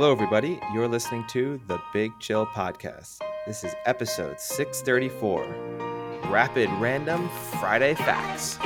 [0.00, 0.58] Hello, everybody.
[0.72, 3.18] You're listening to the Big Chill Podcast.
[3.46, 5.44] This is episode 634
[6.30, 7.28] Rapid Random
[7.60, 8.56] Friday Facts.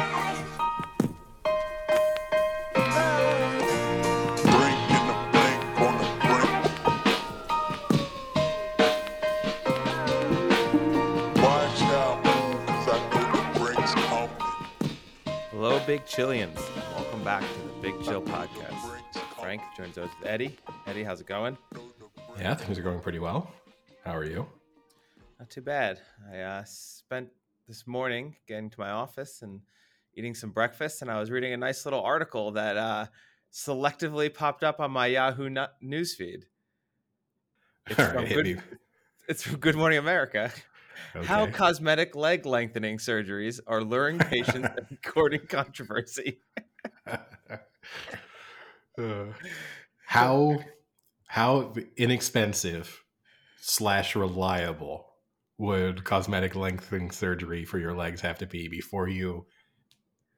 [15.51, 16.61] Hello, Big Chillians.
[16.95, 18.74] Welcome back to the Big Chill Podcast.
[19.55, 20.57] Frank joins us with Eddie.
[20.85, 21.57] Eddie, how's it going?
[22.41, 23.53] Yeah, things are going pretty well.
[24.05, 24.47] How are you?
[25.39, 26.01] Not too bad.
[26.33, 27.29] I uh, spent
[27.69, 29.61] this morning getting to my office and
[30.17, 33.07] eating some breakfast, and I was reading a nice little article that uh,
[33.53, 36.43] selectively popped up on my Yahoo newsfeed.
[37.87, 38.63] It's All from right, hit Good-.
[39.29, 40.51] It's from Good Morning America.
[41.27, 46.41] How cosmetic leg lengthening surgeries are luring patients and courting controversy.
[48.99, 49.27] Uh,
[50.07, 50.59] how
[51.27, 53.03] how inexpensive
[53.61, 55.07] slash reliable
[55.59, 59.47] would cosmetic lengthening surgery for your legs have to be before you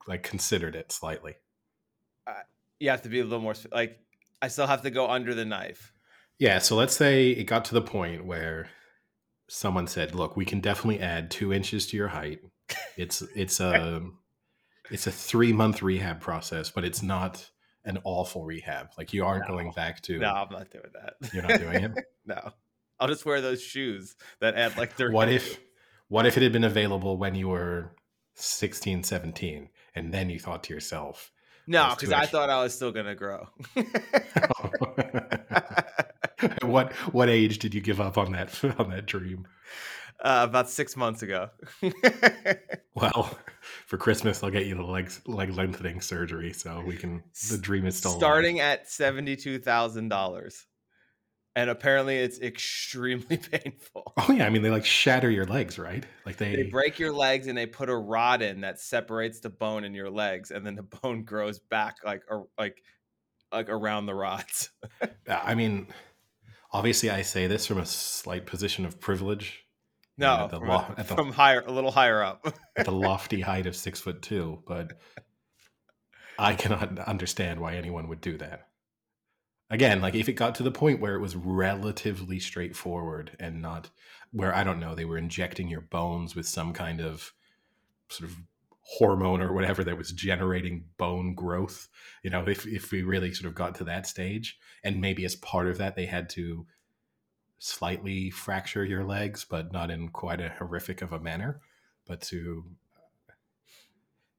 [0.07, 1.35] like considered it slightly?
[2.79, 3.99] You have to be a little more like.
[4.43, 5.93] I still have to go under the knife.
[6.39, 8.69] Yeah, so let's say it got to the point where
[9.49, 12.41] someone said, "Look, we can definitely add two inches to your height.
[12.99, 14.03] It's it's a
[14.91, 17.51] it's a three month rehab process, but it's not
[17.87, 18.89] an awful rehab.
[18.99, 19.55] Like you aren't No.
[19.57, 21.15] going back to No, I'm not doing that.
[21.33, 21.93] you're not doing it.
[22.27, 22.53] no,
[23.01, 25.11] I'll just wear those shoes that add like their.
[25.11, 25.59] what if
[26.09, 27.95] what if it had been available when you were
[28.35, 31.33] 16, 17, and then you thought to yourself,
[31.67, 33.49] No, because I thought I was still gonna grow.
[36.63, 39.47] what what age did you give up on that on that dream?
[40.21, 41.51] Uh, about six months ago.
[42.97, 43.39] Well,
[43.87, 47.23] for Christmas, I'll get you the legs leg lengthening surgery, so we can.
[47.51, 48.21] The dream is still alive.
[48.21, 50.67] starting at seventy-two thousand dollars,
[51.55, 54.15] and apparently it's extremely painful.
[54.17, 56.07] Oh yeah, I mean they like shatter your legs, right?
[56.25, 56.57] Like they.
[56.57, 59.93] They break your legs and they put a rod in that separates the bone in
[59.93, 62.83] your legs, and then the bone grows back like or like
[63.53, 64.71] like around the rods.
[65.29, 65.89] I mean,
[66.73, 69.66] obviously, I say this from a slight position of privilege.
[70.19, 72.47] No, at the, from, lo- at the, from higher, a little higher up.
[72.77, 74.95] at the lofty height of six foot two, but
[76.39, 78.69] I cannot understand why anyone would do that.
[79.69, 83.91] Again, like if it got to the point where it was relatively straightforward and not
[84.31, 87.33] where I don't know, they were injecting your bones with some kind of
[88.09, 88.37] sort of
[88.83, 91.89] hormone or whatever that was generating bone growth.
[92.23, 95.35] You know, if if we really sort of got to that stage, and maybe as
[95.35, 96.67] part of that they had to
[97.59, 101.61] slightly fracture your legs, but not in quite a horrific of a manner,
[102.07, 102.65] but to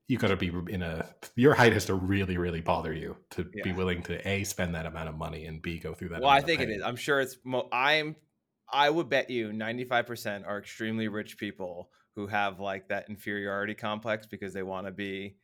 [0.07, 1.05] you got to be in a
[1.35, 4.85] your height has to really really bother you to be willing to a spend that
[4.85, 6.81] amount of money and b go through that well, I think it is.
[6.81, 7.37] I'm sure it's.
[7.43, 8.15] Mo- I'm.
[8.69, 14.25] I would bet you 95% are extremely rich people who have like that inferiority complex
[14.25, 15.37] because they want to be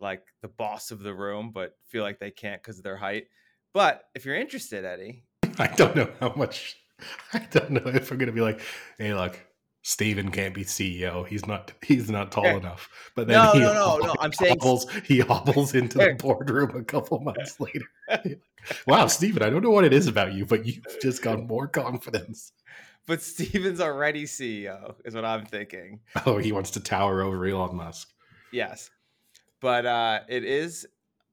[0.00, 3.26] like the boss of the room, but feel like they can't because of their height.
[3.74, 5.24] But if you're interested, Eddie,
[5.58, 6.76] I don't know how much.
[7.32, 8.60] I don't know if I'm gonna be like,
[8.98, 9.38] hey, look,
[9.82, 11.26] Steven can't be CEO.
[11.26, 11.72] He's not.
[11.84, 12.56] He's not tall Yeah.
[12.56, 12.88] enough.
[13.14, 14.58] But then No, he no, no, no, I'm saying-
[15.04, 17.86] he hobbles into the boardroom a couple months later.
[18.86, 21.68] wow, Steven, I don't know what it is about you, but you've just got more
[21.68, 22.52] confidence.
[23.06, 26.00] but Steven's already CEO, is what I'm thinking.
[26.26, 28.08] Oh, he wants to tower over Elon Musk.
[28.52, 28.90] Yes,
[29.60, 30.86] but uh, it is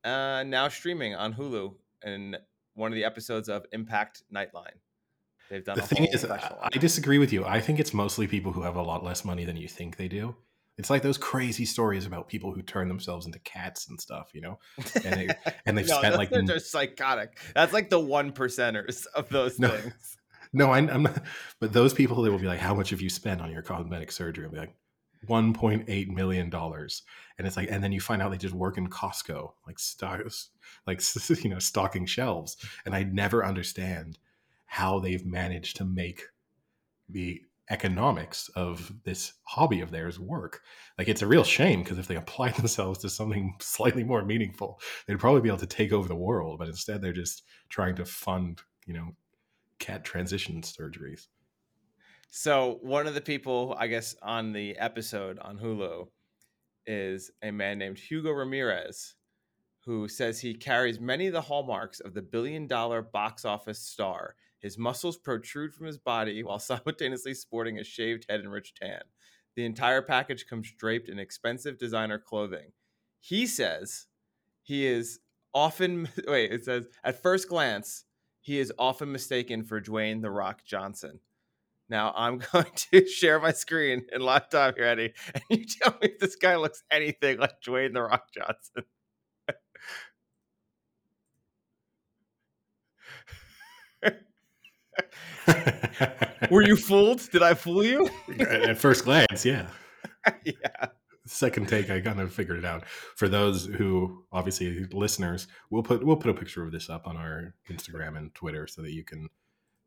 [0.03, 1.73] uh, now streaming on Hulu
[2.05, 2.35] in
[2.75, 4.77] one of the episodes of Impact Nightline.
[5.53, 6.79] They've done The a thing whole is, special I on I it.
[6.79, 7.45] disagree with you.
[7.45, 10.07] I think it's mostly people who have a lot less money than you think they
[10.07, 10.35] do.
[10.79, 14.41] It's like those crazy stories about people who turn themselves into cats and stuff, you
[14.41, 14.57] know?
[15.03, 15.35] And, they,
[15.67, 17.37] and they've no, spent like are just psychotic.
[17.53, 19.69] That's like the one percenters of those No.
[19.69, 20.17] things.
[20.55, 21.23] No, I, I'm not.
[21.59, 24.11] But those people, they will be like, "How much have you spent on your cosmetic
[24.11, 24.75] surgery?" I'll be like,
[25.25, 27.01] "One point eight million dollars,"
[27.39, 30.49] and it's like, and then you find out they just work in Costco, like stocks,
[30.85, 31.01] like
[31.43, 32.57] you know, stocking shelves.
[32.85, 34.19] And I never understand
[34.73, 36.23] how they've managed to make
[37.07, 37.39] the
[37.69, 40.61] economics of this hobby of theirs work.
[40.97, 44.81] Like, it's a real shame because if they applied themselves to something slightly more meaningful,
[45.05, 46.57] they'd probably be able to take over the world.
[46.57, 49.09] But instead, they're just trying to fund, you know,
[49.77, 51.27] cat transition surgeries.
[52.31, 56.07] So one of the people, I guess, on the episode on Hulu
[56.87, 59.13] is a man named Hugo Ramirez,
[59.85, 64.35] who says he carries many of the hallmarks of the billion dollar box office star.
[64.63, 69.01] His muscles protrude from his body while simultaneously sporting a shaved head and rich tan.
[69.55, 72.71] The entire package comes draped in expensive designer clothing.
[73.19, 74.07] He says
[74.63, 75.19] he is
[75.53, 78.05] often, wait, it says, at first glance,
[78.39, 81.19] he is often mistaken for Dwayne the Rock Johnson.
[81.89, 86.19] Now I'm going to share my screen in laptop Eddie, and you tell me if
[86.19, 88.85] this guy looks anything like Dwayne the Rock Johnson.
[96.49, 97.29] Were you fooled?
[97.31, 98.09] Did I fool you?
[98.39, 99.67] At first glance, yeah.
[100.43, 100.87] yeah.
[101.25, 102.85] Second take, I kind of figured it out.
[103.15, 107.15] For those who obviously listeners, we'll put we'll put a picture of this up on
[107.15, 109.29] our Instagram and Twitter so that you can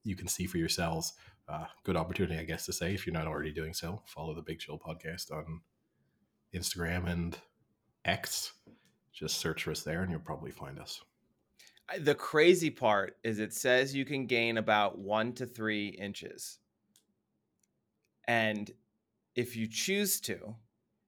[0.03, 1.13] you can see for yourselves.
[1.49, 4.43] Uh, good opportunity, I guess, to say if you're not already doing so, follow the
[4.43, 5.61] Big Chill podcast on
[6.55, 7.39] Instagram and
[8.05, 8.53] X.
[9.13, 11.03] Just search for us there, and you'll probably find us.
[12.01, 16.59] The crazy part is it says you can gain about one to three inches.
[18.27, 18.71] And
[19.37, 20.57] if you choose to,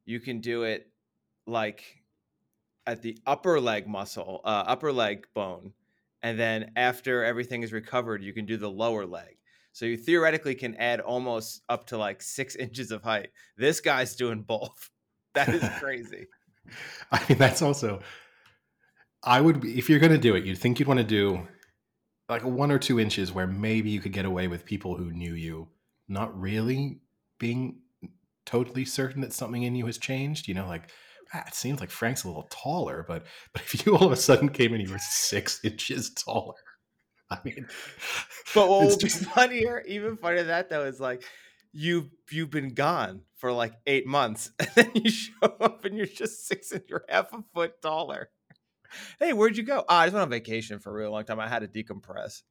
[0.05, 0.89] you can do it
[1.47, 2.03] like
[2.87, 5.73] at the upper leg muscle, uh, upper leg bone.
[6.23, 9.37] And then after everything is recovered, you can do the lower leg.
[9.73, 13.29] So you theoretically can add almost up to like six inches of height.
[13.57, 14.91] This guy's doing both.
[15.35, 16.27] That is crazy.
[17.13, 18.01] I mean, that's also.
[19.23, 21.47] I would, if you're going to do it, you'd think you'd want to do
[22.29, 25.35] like one or two inches where maybe you could get away with people who knew
[25.35, 25.69] you
[26.09, 27.01] not really
[27.39, 27.81] being
[28.47, 30.47] totally certain that something in you has changed.
[30.49, 30.91] You know, like
[31.35, 34.17] ah, it seems like Frank's a little taller, but but if you all of a
[34.17, 36.55] sudden came in, you were six inches taller.
[37.31, 37.67] I mean,
[38.55, 41.23] But what it's would be just- funnier, even funnier than that though, is like
[41.73, 46.07] you you've been gone for like eight months, and then you show up and you're
[46.07, 48.31] just six and you're half a foot taller.
[49.19, 49.85] Hey, where'd you go?
[49.89, 51.41] Oh, I just went on vacation for a really long time.
[51.41, 52.43] I had to decompress.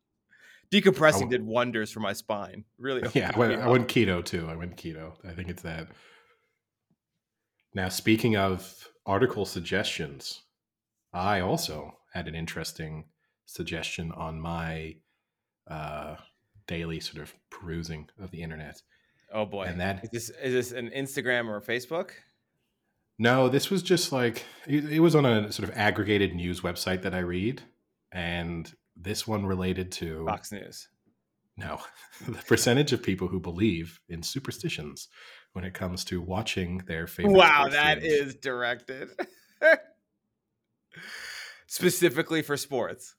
[0.72, 2.66] Decompressing w- did wonders for my spine.
[2.78, 3.10] Really.
[3.13, 4.48] yeah, I went, I went keto too.
[4.50, 5.13] I went keto.
[5.28, 5.88] I think it's that.
[7.74, 10.42] Now, speaking of article suggestions,
[11.13, 13.06] I also had an interesting
[13.45, 14.95] suggestion on my
[15.69, 16.16] uh,
[16.68, 18.81] daily sort of perusing of the internet.
[19.33, 19.63] Oh boy.
[19.63, 22.12] and that- is this is this an Instagram or Facebook?
[23.19, 27.02] No, this was just like it, it was on a sort of aggregated news website
[27.02, 27.64] that I read,
[28.12, 30.88] and this one related to Fox News.
[31.56, 31.80] No,
[32.28, 35.08] the percentage of people who believe in superstitions
[35.54, 37.34] when it comes to watching their favorite.
[37.34, 39.10] Wow, that is directed.
[41.68, 43.16] Specifically for sports.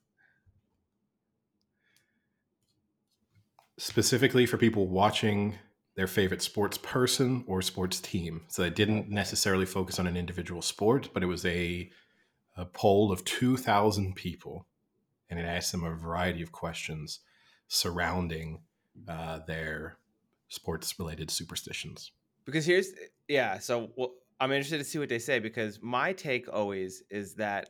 [3.79, 5.55] specifically for people watching
[5.99, 8.41] their favorite sports person or sports team.
[8.47, 11.89] So they didn't necessarily focus on an individual sport, but it was a,
[12.55, 14.65] a poll of 2,000 people,
[15.29, 17.19] and it asked them a variety of questions
[17.67, 18.61] surrounding
[19.09, 19.97] uh, their
[20.47, 22.13] sports related superstitions.
[22.45, 22.91] because here's
[23.27, 27.35] yeah so well, i'm interested to see what they say because my take always is
[27.35, 27.69] that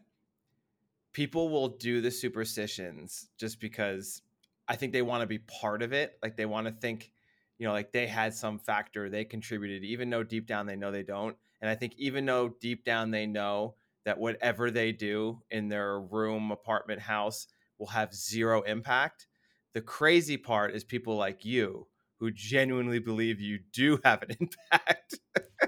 [1.11, 4.21] people will do the superstitions just because
[4.69, 7.11] i think they want to be part of it like they want to think
[7.59, 10.91] you know like they had some factor they contributed even though deep down they know
[10.91, 13.75] they don't and i think even though deep down they know
[14.05, 17.47] that whatever they do in their room apartment house
[17.77, 19.27] will have zero impact
[19.73, 21.87] the crazy part is people like you
[22.19, 25.19] who genuinely believe you do have an impact.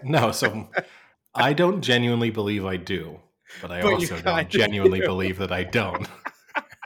[0.03, 0.69] No, so
[1.33, 3.19] I don't genuinely believe I do,
[3.61, 5.05] but I But also don't genuinely do.
[5.05, 6.07] believe that I don't.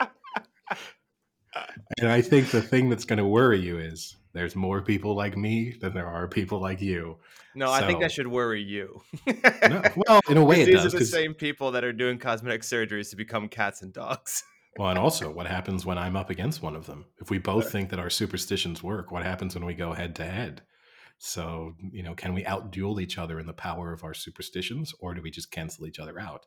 [1.98, 5.36] and I think the thing that's going to worry you is there's more people like
[5.36, 7.16] me than there are people like you.
[7.54, 9.00] No, I think that should worry you.
[9.26, 10.86] No, well, in a way it These does.
[10.86, 14.42] are the 'cause- same people that are doing cosmetic surgeries to become cats and dogs.
[14.78, 17.06] well, and also, what happens when I'm up against one of them?
[17.20, 20.24] If we both think that our superstitions work, what happens when we go head to
[20.24, 20.62] head?
[21.18, 25.14] So, you know, can we outduel each other in the power of our superstitions, or
[25.14, 26.44] do we just cancel each other out?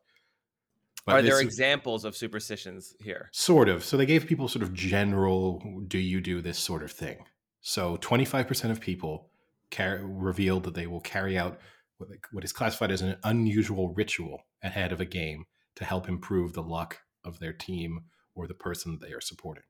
[1.08, 3.29] But are there examples of superstitions here?
[3.31, 3.84] Sort of.
[3.84, 7.25] So they gave people sort of general, do you do this sort of thing?
[7.61, 9.29] So 25% of people
[9.71, 11.59] car- revealed that they will carry out
[11.97, 16.53] what, what is classified as an unusual ritual ahead of a game to help improve
[16.53, 18.01] the luck of their team
[18.35, 19.63] or the person they are supporting.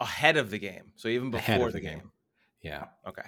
[0.00, 0.92] Ahead of the game.
[0.96, 1.98] So even before Ahead of the, the game.
[1.98, 2.10] game.
[2.62, 2.84] Yeah.
[3.06, 3.22] Okay.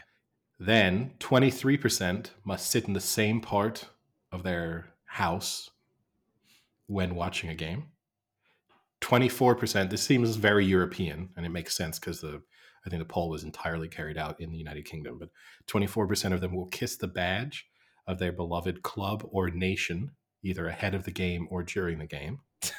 [0.58, 3.86] Then 23% must sit in the same part
[4.32, 5.70] of their house
[6.86, 7.86] when watching a game.
[9.02, 12.42] 24%, this seems very European, and it makes sense because the
[12.86, 15.30] I think the poll was entirely carried out in the United Kingdom, but
[15.66, 17.66] 24% of them will kiss the badge
[18.06, 20.12] of their beloved club or nation,
[20.42, 22.40] either ahead of the game or during the game.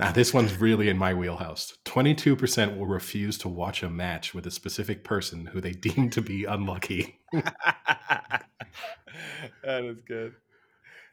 [0.00, 1.76] Now, this one's really in my wheelhouse.
[1.84, 6.22] 22% will refuse to watch a match with a specific person who they deem to
[6.22, 7.18] be unlucky.
[7.32, 8.46] that
[9.62, 10.36] is good.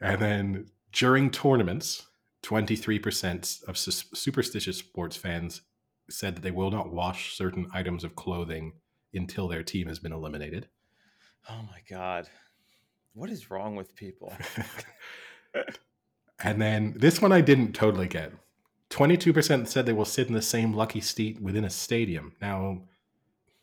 [0.00, 2.06] And then during tournaments,
[2.44, 5.60] 23% of superstitious sports fans
[6.10, 8.72] said that they will not wash certain items of clothing
[9.14, 10.68] until their team has been eliminated.
[11.48, 12.28] Oh my god.
[13.14, 14.32] What is wrong with people?
[16.44, 18.32] and then this one I didn't totally get.
[18.90, 22.32] 22% said they will sit in the same lucky seat within a stadium.
[22.40, 22.82] Now,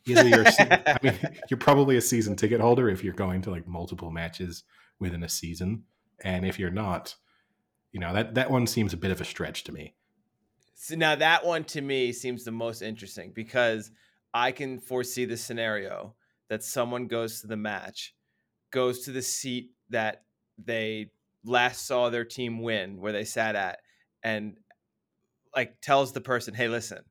[0.06, 1.18] either you're, I mean,
[1.50, 4.64] you're probably a season ticket holder if you're going to like multiple matches
[5.00, 5.84] within a season.
[6.24, 7.16] And if you're not,
[7.92, 9.96] you know, that, that one seems a bit of a stretch to me.
[10.78, 13.92] So now that one to me seems the most interesting because
[14.34, 16.16] I can foresee the scenario
[16.50, 18.14] that someone goes to the match,
[18.72, 20.24] goes to the seat that
[20.58, 21.12] they
[21.46, 23.80] last saw their team win, where they sat at,
[24.22, 24.58] and
[25.56, 27.06] like tells the person, "Hey, listen,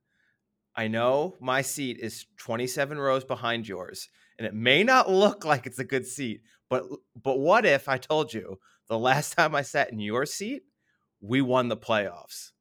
[0.77, 5.67] I know my seat is 27 rows behind yours, and it may not look like
[5.67, 6.85] it's a good seat, but
[7.17, 10.65] but what if I told you the last time I sat in your seat,
[11.21, 12.54] we won the playoffs?"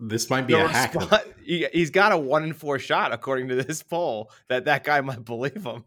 [0.00, 0.92] This might be a hack.
[0.92, 4.84] respo- he, he's got a one in four shot according to this poll that that
[4.84, 5.84] guy might believe him.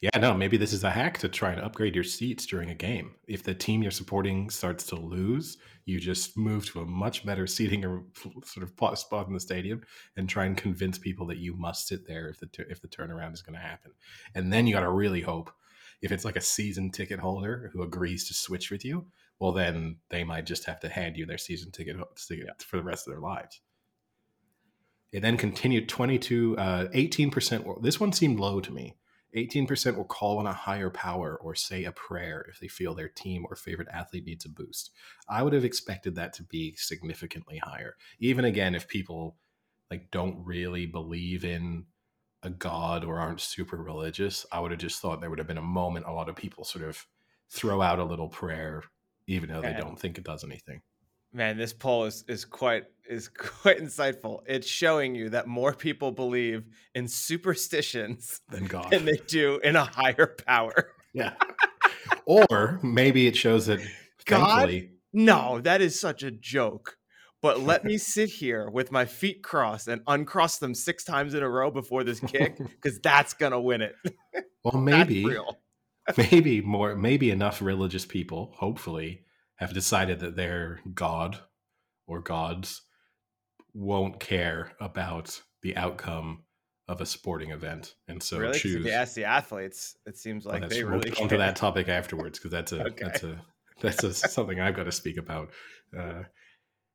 [0.00, 2.74] Yeah, no, maybe this is a hack to try and upgrade your seats during a
[2.74, 3.14] game.
[3.26, 7.46] If the team you're supporting starts to lose, you just move to a much better
[7.46, 8.04] seating or
[8.44, 9.82] sort of spot in the stadium
[10.16, 13.34] and try and convince people that you must sit there if the if the turnaround
[13.34, 13.92] is going to happen.
[14.34, 15.50] And then you got to really hope
[16.00, 19.06] if it's like a season ticket holder who agrees to switch with you,
[19.38, 22.82] well then they might just have to hand you their season ticket, ticket for the
[22.82, 23.60] rest of their lives.
[25.12, 27.64] It then continued 22, uh, 18%.
[27.64, 28.96] were- This one seemed low to me.
[29.34, 33.08] 18% will call on a higher power or say a prayer if they feel their
[33.08, 34.90] team or favorite athlete needs a boost.
[35.28, 37.96] I would have expected that to be significantly higher.
[38.18, 39.36] Even again, if people
[39.90, 41.86] like don't really believe in
[42.42, 45.58] a god or aren't super religious, I would have just thought there would have been
[45.58, 47.06] a moment a lot of people sort of
[47.50, 48.82] throw out a little prayer,
[49.28, 50.80] even though they don't think it does anything.
[51.32, 54.40] Man, this poll is, is quite is quite insightful.
[54.46, 58.90] It's showing you that more people believe in superstitions Than God.
[58.90, 60.92] than they do in a higher power.
[61.12, 61.34] yeah.
[62.26, 63.80] or maybe it shows that
[64.24, 64.46] God?
[64.46, 66.96] thankfully No, that is such a joke.
[67.40, 71.42] But let me sit here with my feet crossed and uncross them six times in
[71.44, 73.94] a row before this kick, because that's gonna win it.
[74.64, 75.56] well maybe real.
[76.16, 79.24] Maybe more maybe enough religious people hopefully
[79.56, 81.38] have decided that their god
[82.06, 82.82] or gods
[83.74, 86.44] won't care about the outcome
[86.86, 88.58] of a sporting event and so really?
[88.58, 91.56] choose If ask the athletes, it seems like that's- they we'll really come to that
[91.56, 93.04] topic afterwards because that's a Okay.
[93.04, 93.42] that's a
[93.80, 95.50] that's a, something i've got to speak about
[95.96, 96.22] uh,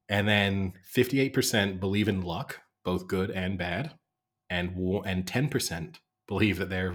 [0.10, 3.92] and then 58% believe in luck both good and bad
[4.50, 4.70] and
[5.06, 5.96] and 10%
[6.28, 6.94] believe that their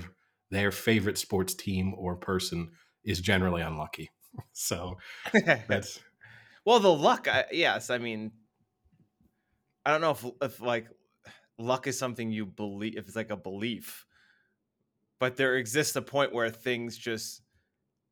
[0.51, 2.71] their favorite sports team or person
[3.05, 4.11] is generally unlucky
[4.53, 4.97] so
[5.69, 6.01] that's
[6.69, 7.89] well, the luck, I, yes.
[7.89, 8.31] I mean,
[9.87, 10.87] I don't know if if like
[11.59, 12.99] luck is something you believe.
[12.99, 14.05] If it's like a belief,
[15.19, 17.41] but there exists a point where things just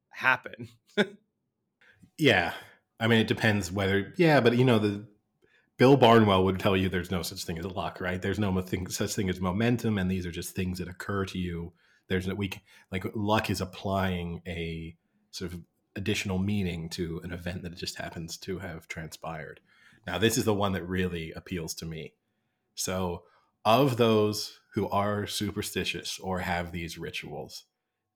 [0.08, 0.68] happen.
[2.18, 2.54] yeah
[2.98, 5.06] i mean it depends whether yeah but you know the
[5.76, 8.88] bill barnwell would tell you there's no such thing as luck right there's no thing,
[8.88, 11.70] such thing as momentum and these are just things that occur to you
[12.08, 12.50] there's no we
[12.90, 14.96] like luck is applying a
[15.30, 15.60] sort of
[15.94, 19.60] additional meaning to an event that just happens to have transpired
[20.06, 22.12] now this is the one that really appeals to me
[22.74, 23.22] so
[23.64, 27.64] of those who are superstitious or have these rituals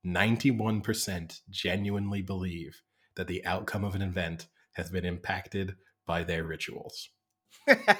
[0.04, 2.82] 91% genuinely believe
[3.16, 7.10] that the outcome of an event has been impacted by their rituals.
[7.66, 7.98] that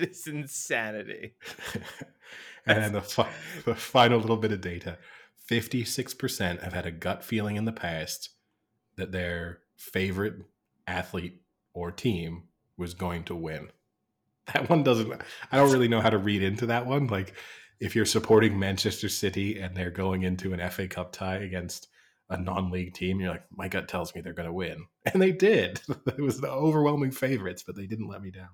[0.00, 1.34] is insanity.
[2.66, 3.32] and then the, fi-
[3.64, 4.98] the final little bit of data
[5.50, 8.30] 56% have had a gut feeling in the past
[8.96, 10.34] that their favorite
[10.86, 11.40] athlete
[11.72, 12.44] or team
[12.76, 13.70] was going to win.
[14.54, 15.12] That one doesn't,
[15.52, 17.08] I don't really know how to read into that one.
[17.08, 17.34] Like,
[17.80, 21.88] if you're supporting Manchester City and they're going into an FA Cup tie against
[22.30, 25.32] a non-league team, you're like, my gut tells me they're going to win, and they
[25.32, 25.82] did.
[26.06, 28.48] it was the overwhelming favorites, but they didn't let me down.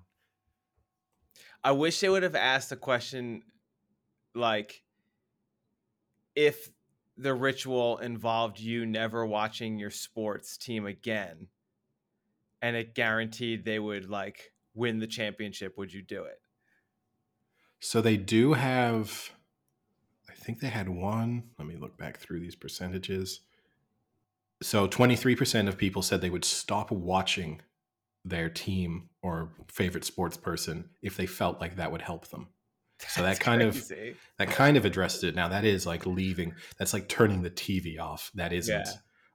[1.63, 3.43] I wish they would have asked a question
[4.35, 4.83] like
[6.35, 6.69] if
[7.17, 11.47] the ritual involved you never watching your sports team again
[12.61, 16.39] and it guaranteed they would like win the championship, would you do it?
[17.79, 19.31] So they do have,
[20.29, 21.43] I think they had one.
[21.57, 23.41] Let me look back through these percentages.
[24.61, 27.61] So 23% of people said they would stop watching
[28.23, 32.47] their team or favorite sports person if they felt like that would help them.
[33.09, 33.91] So that kind of-
[34.37, 35.35] That kind of addressed it.
[35.35, 36.53] Now that is like leaving.
[36.79, 38.31] That's like turning the TV off.
[38.35, 38.73] That isn't.
[38.85, 38.91] Yeah.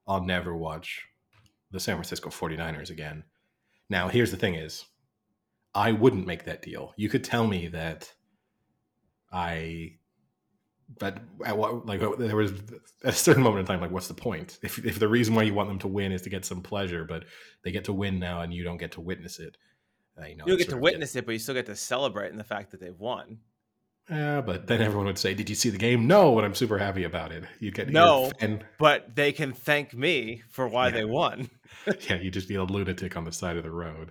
[0.07, 1.07] I'll never watch
[1.71, 3.25] the San Francisco 49ers again.
[3.88, 4.85] Now, here's the thing is
[5.75, 6.93] I wouldn't make that deal.
[6.97, 8.12] You could tell me that
[9.33, 9.97] I
[10.99, 12.52] but at what like there was
[13.05, 15.55] a certain moment in time like what's the point if, if the reason why you
[15.55, 17.25] want them to win is to get some pleasure but
[17.62, 19.57] they get to win now and you don't get to witness it
[20.21, 22.37] uh, you know You get to witness it, but you still get to celebrate in
[22.38, 23.38] the fact that they've won.
[24.11, 26.79] Yeah but then everyone would say did you see the game no but i'm super
[26.79, 28.33] happy about it you get No.
[28.40, 30.95] and But they can thank me for why Yeah.
[30.95, 31.49] they won.
[32.09, 34.11] yeah, you just be a lunatic on the side of the road.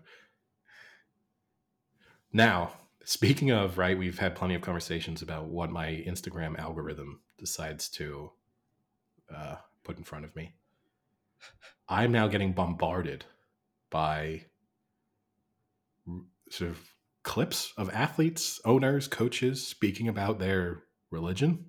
[2.32, 2.72] Now,
[3.04, 8.32] speaking of, right, we've had plenty of conversations about what my Instagram algorithm decides to
[9.36, 10.54] uh, put in front of me.
[11.88, 13.26] I'm now getting bombarded
[13.90, 14.46] by
[16.50, 16.80] sort of
[17.24, 21.66] clips of athletes, owners, coaches speaking about their religion.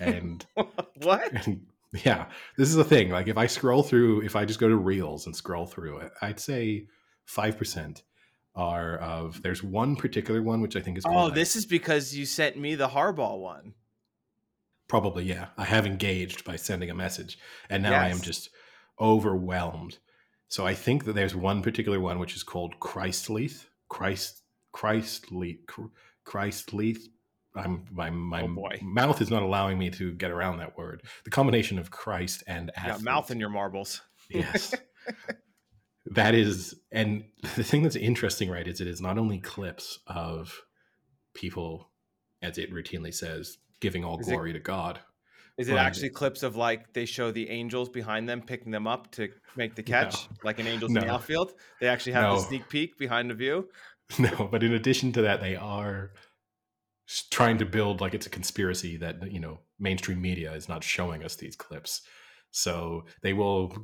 [0.00, 0.44] And
[1.02, 1.46] what?
[1.46, 1.66] and
[2.04, 3.10] yeah, this is a thing.
[3.10, 6.12] Like if I scroll through, if I just go to Reels and scroll through it,
[6.20, 6.88] I'd say
[7.24, 8.02] five percent
[8.54, 9.42] are of.
[9.42, 11.04] There's one particular one which I think is.
[11.06, 13.74] Oh, this is because you sent me the Harbaugh one.
[14.88, 15.48] probably yeah.
[15.56, 18.50] I have engaged by sending a message, and now I am just
[19.00, 19.98] overwhelmed.
[20.48, 23.66] So I think that there's one particular one which is called Christleith.
[23.88, 24.41] Christ
[24.74, 25.58] Christleith
[26.24, 26.96] Christly.
[27.54, 28.78] I'm my my Oh, boy.
[28.82, 31.02] mouth is not allowing me to get around that word.
[31.24, 33.04] The combination of Christ and athlete.
[33.04, 34.00] mouth in your marbles.
[34.30, 34.74] yes
[36.06, 37.24] that is and
[37.56, 40.62] the thing that's interesting right is it is not only clips of
[41.34, 41.90] people
[42.40, 45.00] as it routinely says giving all Is it- glory to god
[45.58, 49.10] Is it actually clips of like they show the angels behind them picking them up
[49.12, 51.52] to make the catch, like an angels in the outfield?
[51.80, 52.36] They actually have No.
[52.36, 53.68] the sneak peek behind the view.
[54.18, 56.12] no but in addition to that they are
[57.30, 61.24] trying to build like it's a conspiracy that you know mainstream media is not showing
[61.24, 62.02] us these clips.
[62.52, 63.74] So they will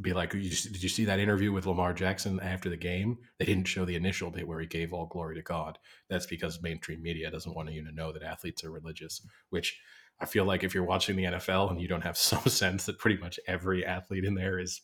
[0.00, 3.18] be like "You- did you see that interview with lamar jackson after the game?
[3.38, 5.78] They didn't show the initial bit where he gave all glory to god.
[6.08, 9.20] That's because mainstream media doesn't want you to know that athletes are religious
[9.50, 9.78] which
[10.20, 12.98] i feel like if you're watching the nfl and you don't have some sense that
[12.98, 14.80] pretty much every athlete in there is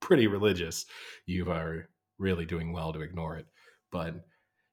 [0.00, 0.86] pretty religious
[1.26, 3.46] you are really doing well to ignore it.
[3.90, 4.14] But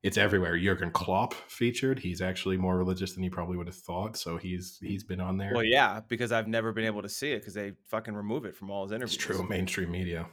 [0.05, 0.55] it's everywhere.
[0.55, 1.97] Jurgen Klopp featured.
[1.97, 4.15] He's actually more religious than you probably would have thought.
[4.17, 5.51] So he's he's been on there.
[5.51, 8.55] Well, yeah, because I've never been able to see it because they fucking remove it
[8.55, 9.15] from all his interviews.
[9.15, 9.47] it's true.
[9.49, 10.27] Mainstream media.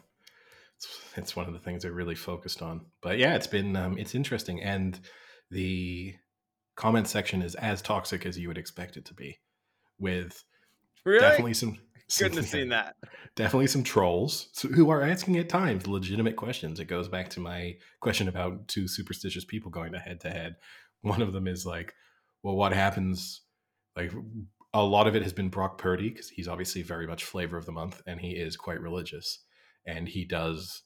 [0.76, 2.84] It's, it's one of the things they're really focused on.
[3.00, 5.00] But yeah, it's been um, it's interesting, and
[5.50, 6.14] the
[6.76, 9.38] comment section is as toxic as you would expect it to be,
[9.98, 10.44] with
[11.06, 11.20] Really?
[11.20, 11.78] definitely some.
[12.18, 12.96] Couldn't have seen that.
[13.36, 16.80] definitely some trolls who are asking at times legitimate questions.
[16.80, 20.56] It goes back to my question about two superstitious people going to head to head.
[21.02, 21.94] One of them is like,
[22.42, 23.42] well, what happens?
[23.96, 24.12] Like,
[24.74, 27.66] a lot of it has been Brock Purdy because he's obviously very much flavor of
[27.66, 29.40] the month and he is quite religious.
[29.86, 30.82] And he does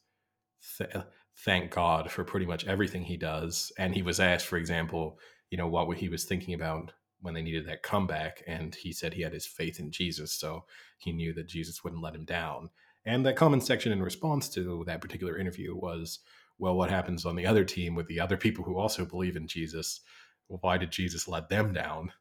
[0.77, 1.03] th- uh,
[1.45, 3.71] thank God for pretty much everything he does.
[3.77, 7.41] And he was asked, for example, you know, what he was thinking about when they
[7.41, 8.43] needed that comeback.
[8.47, 10.33] And he said he had his faith in Jesus.
[10.33, 10.65] So
[10.97, 12.69] he knew that Jesus wouldn't let him down.
[13.05, 16.19] And the comment section in response to that particular interview was,
[16.59, 19.47] well, what happens on the other team with the other people who also believe in
[19.47, 20.01] Jesus?
[20.47, 22.11] Why did Jesus let them down?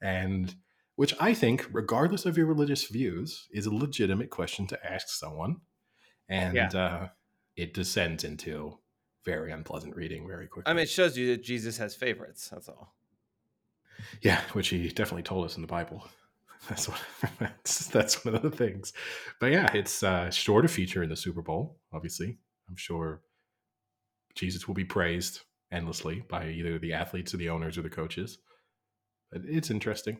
[0.00, 0.54] And
[0.96, 5.56] which I think, regardless of your religious views, is a legitimate question to ask someone.
[6.28, 6.68] And Yeah.
[6.68, 7.08] uh,
[7.56, 8.78] it descends into
[9.24, 10.70] very unpleasant reading very quickly.
[10.70, 12.48] I mean, it shows you that Jesus has favorites.
[12.48, 12.95] That's all.
[14.22, 16.06] Yeah, which he definitely told us in the Bible.
[16.68, 17.00] That's what
[17.38, 18.92] that's, that's one of the things.
[19.40, 21.78] But yeah, it's uh, sure to feature in the Super Bowl.
[21.92, 23.20] Obviously, I'm sure
[24.34, 28.38] Jesus will be praised endlessly by either the athletes or the owners or the coaches.
[29.30, 30.18] But it's interesting.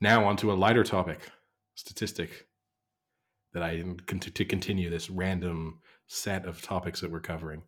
[0.00, 1.20] Now onto a lighter topic,
[1.74, 2.46] statistic
[3.54, 7.62] that I to continue this random set of topics that we're covering.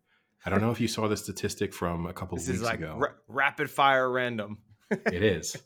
[0.45, 2.65] I don't know if you saw the statistic from a couple This of weeks is
[2.65, 2.97] like ago.
[2.97, 4.59] ra- rapid fire random.
[4.89, 5.57] It is.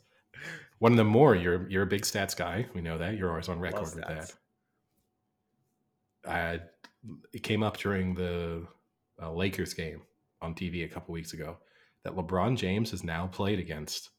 [0.78, 2.66] One of the more you're you're a big stats guy.
[2.74, 4.32] We know that you're always on record with that.
[6.26, 6.60] I
[7.32, 8.66] it came up during the
[9.20, 10.02] uh, Lakers game
[10.40, 11.56] on TV a couple weeks ago
[12.04, 14.10] that LeBron James has now played against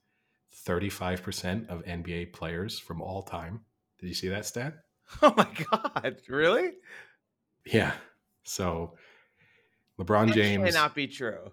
[0.65, 3.61] 35% of NBA players from all time.
[3.99, 4.73] Did you see that stat?
[5.23, 6.17] Oh my god!
[6.27, 6.73] Really?
[7.65, 7.93] Yeah.
[8.43, 8.93] So
[9.99, 11.51] LeBron That James cannot be true.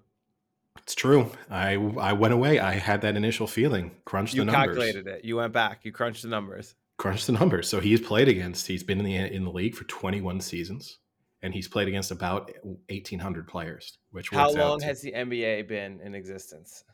[0.86, 1.32] It's true.
[1.50, 2.60] I I went away.
[2.60, 3.90] I had that initial feeling.
[4.04, 4.76] Crunched You the numbers.
[4.76, 5.24] You calculated it.
[5.24, 5.84] You went back.
[5.84, 6.76] You crunched the numbers.
[6.96, 7.68] Crunched the numbers.
[7.68, 8.68] So he's played against.
[8.68, 10.98] He's been in the in the league for 21 seasons,
[11.42, 13.98] and he's played against about 1,800 players.
[14.12, 16.84] Which How long has the NBA been in existence?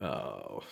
[0.00, 0.62] Oh,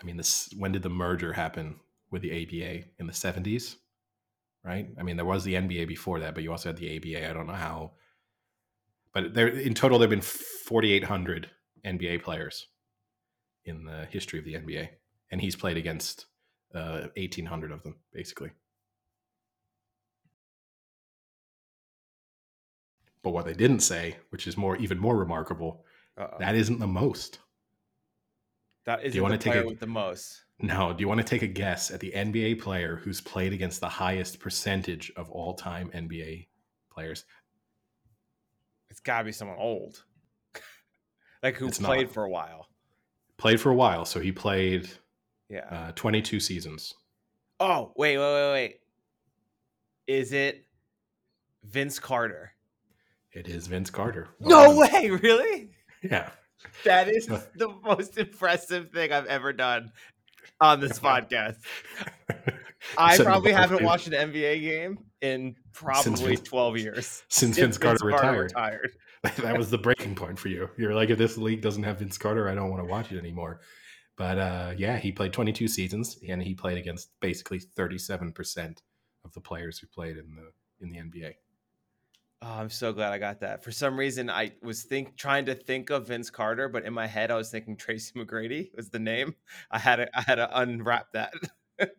[0.00, 0.48] I mean, this.
[0.56, 1.80] When did the merger happen
[2.12, 3.74] with the ABA in the 70s?
[4.64, 4.88] right?
[4.98, 7.28] I mean, there was the NBA before that, but you also had the ABA.
[7.28, 7.92] I don't know how,
[9.12, 11.50] but there in total there've been 4,800
[11.84, 12.68] NBA players
[13.64, 14.88] in the history of the NBA,
[15.30, 16.26] and he's played against
[16.74, 18.50] uh, 1,800 of them, basically.
[23.22, 25.84] But what they didn't say, which is more even more remarkable,
[26.16, 26.36] Uh-oh.
[26.38, 27.40] that isn't the most.
[28.86, 30.44] that is the take player a- with the most.
[30.60, 33.80] Now, do you want to take a guess at the NBA player who's played against
[33.80, 36.48] the highest percentage of all time NBA
[36.90, 37.24] players?
[38.90, 40.02] It's got to be someone old,
[41.42, 42.14] like who It's played not.
[42.14, 42.68] for a while.
[43.36, 44.88] Played for a while, so he played
[45.48, 45.66] Yeah.
[45.70, 46.94] uh, 22 seasons.
[47.60, 48.80] oh wait, wait, wait, wait.
[50.06, 50.64] Is it
[51.64, 52.52] Vince Carter?
[53.32, 54.28] It is Vince Carter.
[54.40, 55.10] No Well way!
[55.10, 55.70] Really?
[56.02, 56.30] Yeah.
[56.84, 59.92] That is the most impressive thing I've ever done
[60.60, 61.56] on this podcast.
[62.96, 67.22] I probably haven't watched an NBA game in probably Vince- 12 years.
[67.28, 68.52] since Vince Carter retired.
[68.54, 68.90] retired.
[69.38, 70.68] that was the breaking point for you.
[70.76, 73.18] You're like, if this league doesn't have Vince Carter, I don't want to watch it
[73.18, 73.60] anymore.
[74.16, 78.82] But uh, yeah, he played 22 seasons, and he played against basically 37 percent
[79.24, 81.34] of the players who played in the in the NBA.
[82.40, 83.64] Oh, I'm so glad I got that.
[83.64, 87.06] For some reason, I was think trying to think of Vince Carter, but in my
[87.06, 89.34] head, I was thinking Tracy McGrady was the name.
[89.72, 91.32] I had to, I had to unwrap that.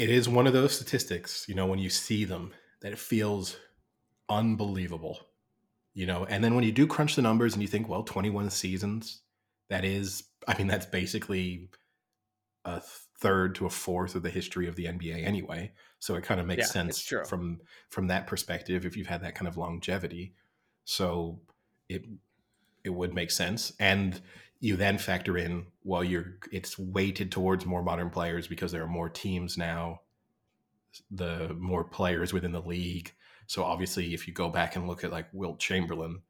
[0.00, 3.56] it is one of those statistics, you know, when you see them, that it feels
[4.28, 5.18] unbelievable,
[5.94, 6.26] you know.
[6.26, 9.22] And then when you do crunch the numbers and you think, well, 21 seasons,
[9.68, 11.70] that is, I mean, that's basically
[12.64, 12.80] a
[13.20, 15.72] third to a fourth of the history of the NBA anyway.
[15.98, 17.60] So it kind of makes Yeah, sense from
[17.90, 20.34] from that perspective if you've had that kind of longevity.
[20.84, 21.42] So
[21.88, 22.04] it
[22.84, 23.72] it would make sense.
[23.78, 24.20] And
[24.60, 28.88] you then factor in well you're it's weighted towards more modern players because there are
[28.88, 30.00] more teams now
[31.10, 33.12] the more players within the league.
[33.46, 36.22] So obviously if you go back and look at like wilt chamberlain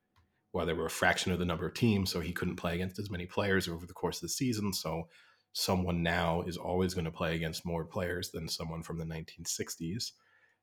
[0.52, 2.98] well there were a fraction of the number of teams so he couldn't play against
[2.98, 4.72] as many players over the course of the season.
[4.72, 5.08] So
[5.52, 10.12] someone now is always going to play against more players than someone from the 1960s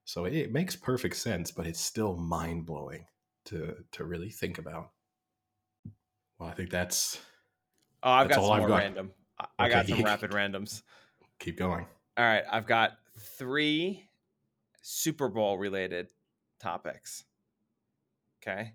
[0.05, 3.05] so it, makes perfect sense but it's still mind-blowing
[3.43, 4.91] to to really think about.
[6.39, 7.19] Well i think that's
[8.03, 8.77] Oh, I've That's got some I've more got.
[8.77, 9.11] random.
[9.39, 10.83] I, I got some rapid randoms.
[11.39, 11.85] keep going
[12.17, 14.07] All right, I've got three
[14.81, 16.09] Super Bowl related
[16.59, 17.25] topics.
[18.41, 18.73] Okay.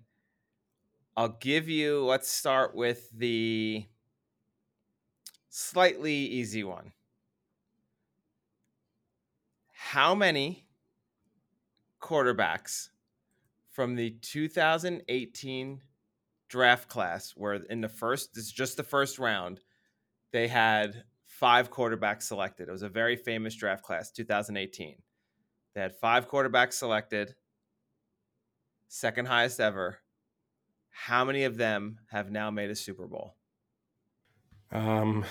[1.15, 3.85] I'll give you, let's start with the
[5.49, 6.91] slightly easy one.
[9.71, 10.65] How many
[12.01, 12.89] quarterbacks
[13.71, 15.81] from the 2018
[16.53, 19.59] draft class where in the first, this is just the first round,
[20.31, 22.67] they had five quarterbacks selected.
[22.67, 24.97] It was a very famous draft class, 2018.
[25.73, 27.33] They had five quarterbacks selected,
[28.87, 29.97] second highest ever.
[30.91, 33.35] How many of them have now made a Super Bowl?
[34.71, 35.25] Um,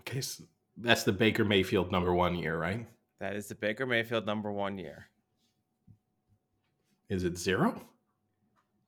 [0.00, 0.44] okay, so
[0.76, 2.86] that's the Baker Mayfield number one year, right?
[3.20, 5.09] That is the Baker Mayfield number one year.
[7.10, 7.82] Is it zero?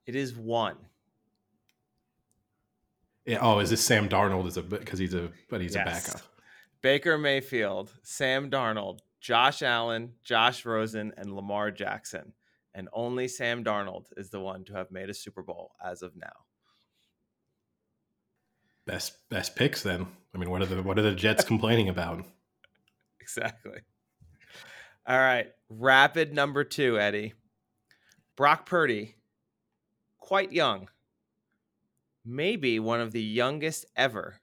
[0.07, 0.77] It is one.
[3.27, 3.39] Yeah.
[3.41, 4.47] Oh, is this Sam Darnold?
[4.47, 6.23] Is a because he's a but he's a backup.
[6.81, 12.33] Baker Mayfield, Sam Darnold, Josh Allen, Josh Rosen, and Lamar Jackson.
[12.75, 16.17] And only Sam Darnold is the one to have made a Super Bowl as of
[16.17, 16.33] now.
[18.87, 20.07] Best best picks then.
[20.35, 22.25] I mean, what are the what are the Jets complaining about?
[23.21, 23.79] Exactly.
[25.07, 25.47] All right.
[25.71, 27.35] Rapid number two, Eddie.
[28.37, 29.17] Brock Purdy,
[30.19, 30.89] quite young,
[32.25, 34.41] maybe one of the youngest ever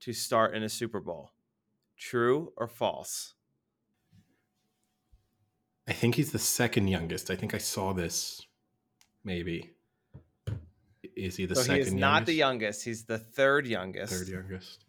[0.00, 1.32] to start in a Super Bowl.
[1.96, 3.34] True or false?
[5.88, 7.30] I think he's the second youngest.
[7.30, 8.42] I think I saw this.
[9.24, 9.70] Maybe.
[11.16, 11.76] Is he the so second?
[11.76, 12.84] he is not the youngest.
[12.84, 14.12] He's the third youngest.
[14.12, 14.84] Third youngest.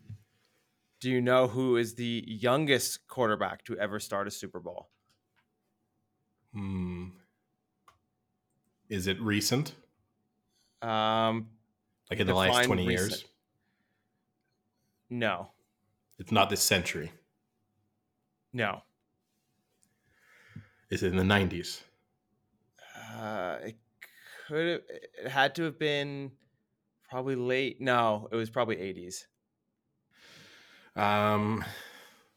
[0.99, 4.89] Do you know who is the youngest quarterback to ever start a Super Bowl?
[6.53, 7.09] Hmm.
[8.89, 9.73] Is it recent?
[10.81, 11.49] Um,
[12.09, 13.09] Like in the last twenty recent.
[13.11, 13.25] years?
[15.09, 15.51] no,
[16.19, 17.11] It's not this century.
[18.53, 18.81] no.
[20.89, 21.83] Is it in the nineties?
[23.13, 23.77] Uh, it
[24.47, 24.81] could have.
[25.25, 26.31] It had to have been
[27.09, 27.81] probably late.
[27.81, 29.25] No, it was probably 80s.
[30.95, 31.63] Um,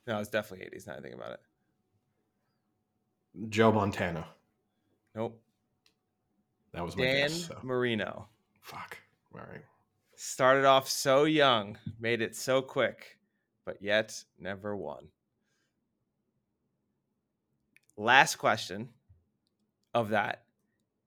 [0.07, 0.87] No, it's definitely 80s.
[0.89, 1.41] Now I think about it.
[3.51, 4.27] Joe Montana.
[5.15, 5.41] Nope.
[6.73, 7.47] That was my Dan guess.
[7.47, 7.59] so.
[7.63, 8.29] Marino
[8.61, 8.99] Fuck.
[9.35, 9.65] All right.
[10.15, 13.19] started off so young, made it so quick,
[13.65, 15.09] but yet never won.
[17.97, 18.91] Last question
[19.93, 20.45] of that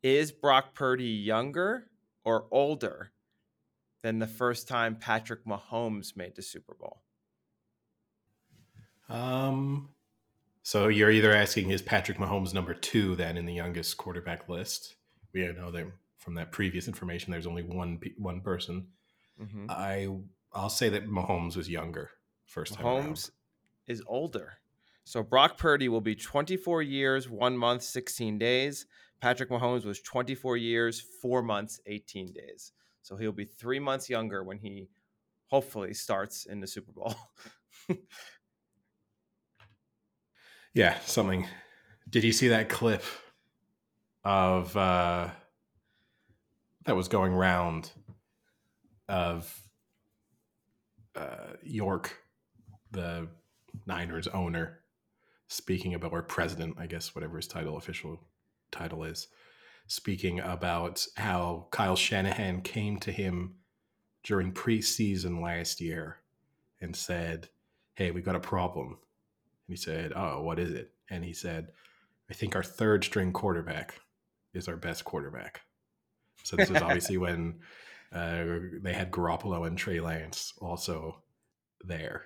[0.01, 1.87] is Brock Purdy younger
[2.25, 3.11] or older
[4.01, 7.01] than the first time Patrick Mahomes made the Super Bowl?
[9.09, 9.89] Um,
[10.61, 14.95] so you're either asking is Patrick Mahomes number two then in the youngest quarterback list?
[15.33, 15.85] We know that
[16.19, 18.87] from that previous information, there's only one one person.
[19.39, 19.69] Mhm.
[19.69, 20.07] I
[20.53, 22.11] I'll say that Mahomes was younger
[22.45, 22.85] first time.
[22.85, 23.13] around.
[23.15, 23.31] Mahomes
[23.87, 24.59] is older.
[25.05, 28.85] So Brock Purdy will be 24 years, one month, 16 days.
[29.19, 32.71] Patrick Mahomes was 24 years, four months, 18 days.
[33.01, 34.89] So he'll be three months younger when he
[35.47, 37.15] hopefully starts in the Super Bowl.
[40.73, 41.47] Yeah, something.
[42.09, 43.03] Did you see that clip
[44.23, 45.29] of uh
[46.85, 47.91] that was going round
[49.07, 49.61] of
[51.15, 52.17] uh York,
[52.91, 53.27] the
[53.85, 54.79] Niners owner,
[55.47, 58.19] speaking about or president, I guess, whatever his title official
[58.71, 59.27] title is,
[59.87, 63.55] speaking about how Kyle Shanahan came to him
[64.23, 66.17] during preseason last year
[66.81, 67.49] and said,
[67.95, 68.87] Hey, we've got a problem.
[68.87, 68.97] And
[69.69, 70.91] he said, Oh, what is it?
[71.09, 71.69] And he said,
[72.29, 73.99] I think our third string quarterback
[74.53, 75.61] is our best quarterback.
[76.43, 77.59] So this was obviously when
[78.13, 78.45] uh,
[78.81, 81.23] they had Garoppolo and Trey Lance also
[81.83, 82.23] there.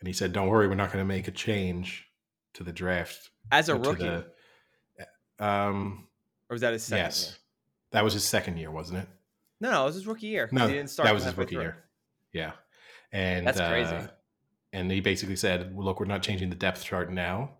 [0.00, 2.06] And he said, Don't worry, we're not going to make a change
[2.54, 3.30] to the draft.
[3.52, 4.26] As a uh, rookie, the-
[5.38, 6.06] um,
[6.48, 7.26] or was that his second yes.
[7.26, 7.34] year?
[7.92, 9.08] That was his second year, wasn't it?
[9.60, 10.48] No, no, it was his rookie year.
[10.52, 11.62] No, he didn't start that was his rookie through.
[11.62, 11.84] year.
[12.32, 12.52] Yeah,
[13.12, 13.94] and That's crazy.
[13.94, 14.06] uh,
[14.72, 17.58] and he basically said, well, "Look, we're not changing the depth chart now,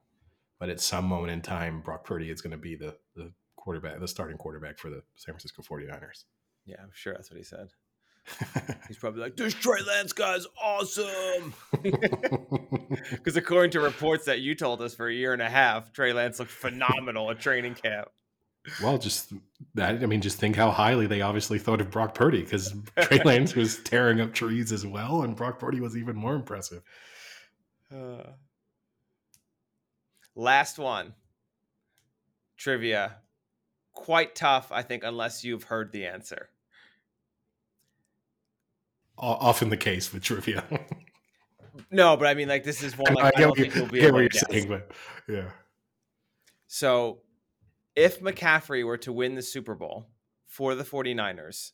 [0.58, 2.96] but at some moment in time, Brock Purdy is going to be the
[3.64, 6.24] quarterback, the starting quarterback for the San Francisco 49ers."
[6.66, 7.68] Yeah, I'm sure that's what he said.
[8.88, 11.54] He's probably like, "This Trey Lance guy's awesome."
[13.10, 16.12] Because according to reports that you told us for a year and a half, Trey
[16.12, 18.08] Lance looked phenomenal at training camp.
[18.82, 19.32] well, just
[19.74, 20.02] that.
[20.02, 23.54] I mean, just think how highly they obviously thought of Brock Purdy because Trey Lance
[23.54, 26.82] was tearing up trees as well, and Brock Purdy was even more impressive.
[27.94, 28.30] Uh,
[30.34, 31.14] last one.
[32.56, 33.16] Trivia.
[33.94, 36.50] Quite tough, I think, unless you've heard the answer.
[39.16, 40.64] Often the case with trivia.
[41.90, 43.86] No, but I mean, like, this is one I like, I, get, don't think you'll
[43.86, 44.44] be get able what you're guess.
[44.48, 44.92] saying, but
[45.28, 45.50] yeah.
[46.68, 47.20] So,
[47.96, 50.06] if McCaffrey were to win the Super Bowl
[50.46, 51.72] for the 49ers,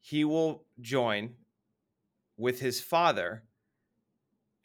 [0.00, 1.34] he will join
[2.36, 3.44] with his father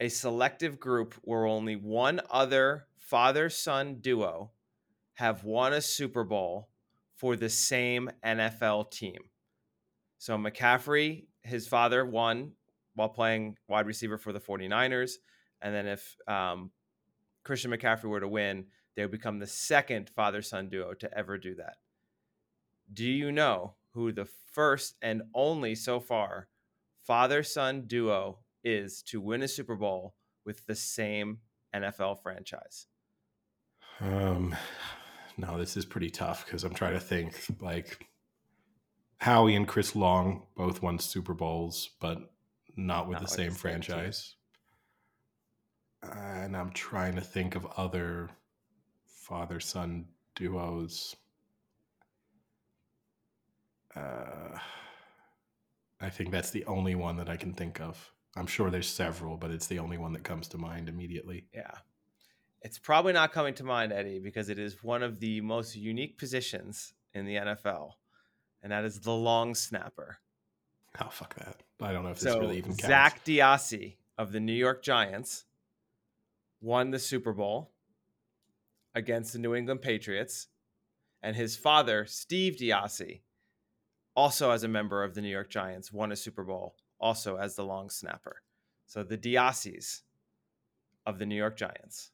[0.00, 4.50] a selective group where only one other father son duo
[5.18, 6.68] have won a Super Bowl
[7.16, 9.18] for the same NFL team.
[10.18, 12.52] So, McCaffrey, his father, won
[12.94, 15.14] while playing wide receiver for the 49ers.
[15.60, 16.70] And then if um,
[17.42, 21.36] Christian McCaffrey were to win, they would become the second father son duo to ever
[21.36, 21.74] do that.
[22.92, 26.46] Do you know who the first and only so far
[27.04, 30.14] father son duo is to win a Super Bowl
[30.46, 31.38] with the same
[31.74, 32.86] NFL franchise?
[34.00, 34.54] Um,
[35.38, 38.06] no, this is pretty tough because I'm trying to think like
[39.18, 42.18] Howie and Chris Long both won Super Bowls, but
[42.76, 43.84] not with Not the with same same team.
[43.86, 44.34] franchise.
[46.02, 48.30] and I'm trying to think of other
[49.06, 51.16] father son duos.
[53.96, 54.58] Uh,
[56.00, 58.12] I think that's the only one that I can think of.
[58.36, 61.46] I'm sure there's several, but it's the only one that comes to mind immediately.
[61.52, 61.72] Yeah.
[62.62, 66.18] It's probably not coming to mind, Eddie, because it is one of the most unique
[66.18, 67.92] positions in the NFL,
[68.62, 70.18] and that is the long snapper.
[71.00, 71.62] Oh fuck that!
[71.80, 72.86] I don't know if this So really even counts.
[72.86, 75.44] Zach DeOssie of the New York Giants
[76.60, 77.70] won the Super Bowl
[78.94, 80.48] against the New England Patriots,
[81.22, 83.20] and his father, Steve DeOssie,
[84.16, 87.54] also as a member of the New York Giants, won a Super Bowl also as
[87.54, 88.42] the long snapper.
[88.86, 90.02] So the DeOssies
[91.06, 92.10] of the New York Giants.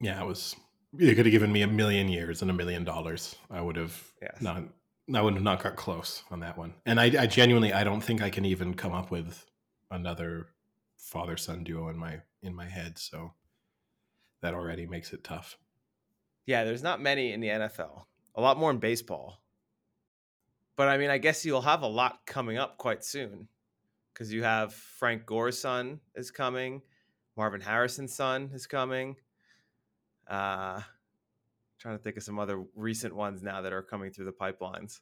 [0.00, 0.54] Yeah, it was.
[0.96, 3.36] You could have given me a million years and a million dollars.
[3.50, 4.40] I would have Yes.
[4.40, 4.62] not.
[5.14, 6.74] I would have not got close on that one.
[6.84, 9.44] And I, I genuinely, I don't think I can even come up with
[9.90, 10.48] another
[10.96, 12.98] father son duo in my in my head.
[12.98, 13.32] So
[14.42, 15.56] that already makes it tough.
[16.46, 18.04] Yeah, there's not many in the NFL.
[18.34, 19.40] A lot more in baseball.
[20.76, 23.48] But I mean, I guess you'll have a lot coming up quite soon
[24.12, 26.82] because you have Frank Gore's son is coming,
[27.36, 29.16] Marvin Harrison's son is coming.
[30.28, 30.80] Uh,
[31.78, 35.00] trying to think of some other recent ones now that are coming through the pipelines.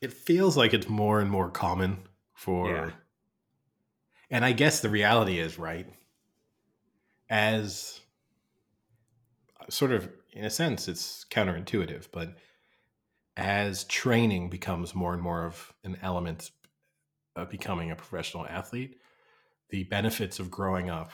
[0.00, 1.98] It feels like it's more and more common
[2.34, 2.68] for.
[2.68, 2.90] Yeah.
[4.30, 5.86] And I guess the reality is, right,
[7.30, 8.00] as
[9.68, 12.36] sort of in a sense, it's counterintuitive, but
[13.38, 16.50] as training becomes more and more of an element
[17.34, 18.98] of becoming a professional athlete,
[19.70, 21.10] the benefits of growing up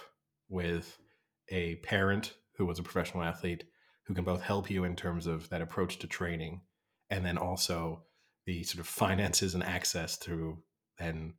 [0.49, 0.99] with
[1.49, 3.65] a parent who was a professional athlete
[4.05, 6.61] who can both help you in terms of that approach to training
[7.11, 8.03] and then also
[8.47, 10.59] the sort of finances and access to
[10.99, 11.35] then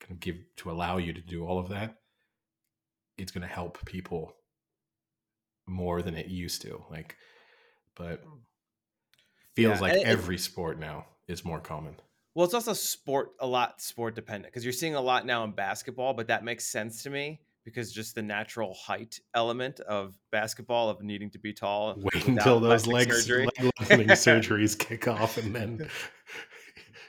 [0.00, 1.96] kind of give to allow you to do all of that
[3.16, 4.32] it's going to help people
[5.66, 7.16] more than it used to like
[7.98, 8.38] but hmm.
[9.54, 11.96] feels Yeah, like every sport now is more common.
[12.34, 15.50] Well, it's also sport a lot sport dependent because you're seeing a lot now in
[15.50, 20.88] basketball, but that makes sense to me because just the natural height element of basketball
[20.90, 21.94] of needing to be tall.
[21.96, 23.46] wait until those legs surgery.
[23.58, 25.88] leg lengthening surgeries kick off and then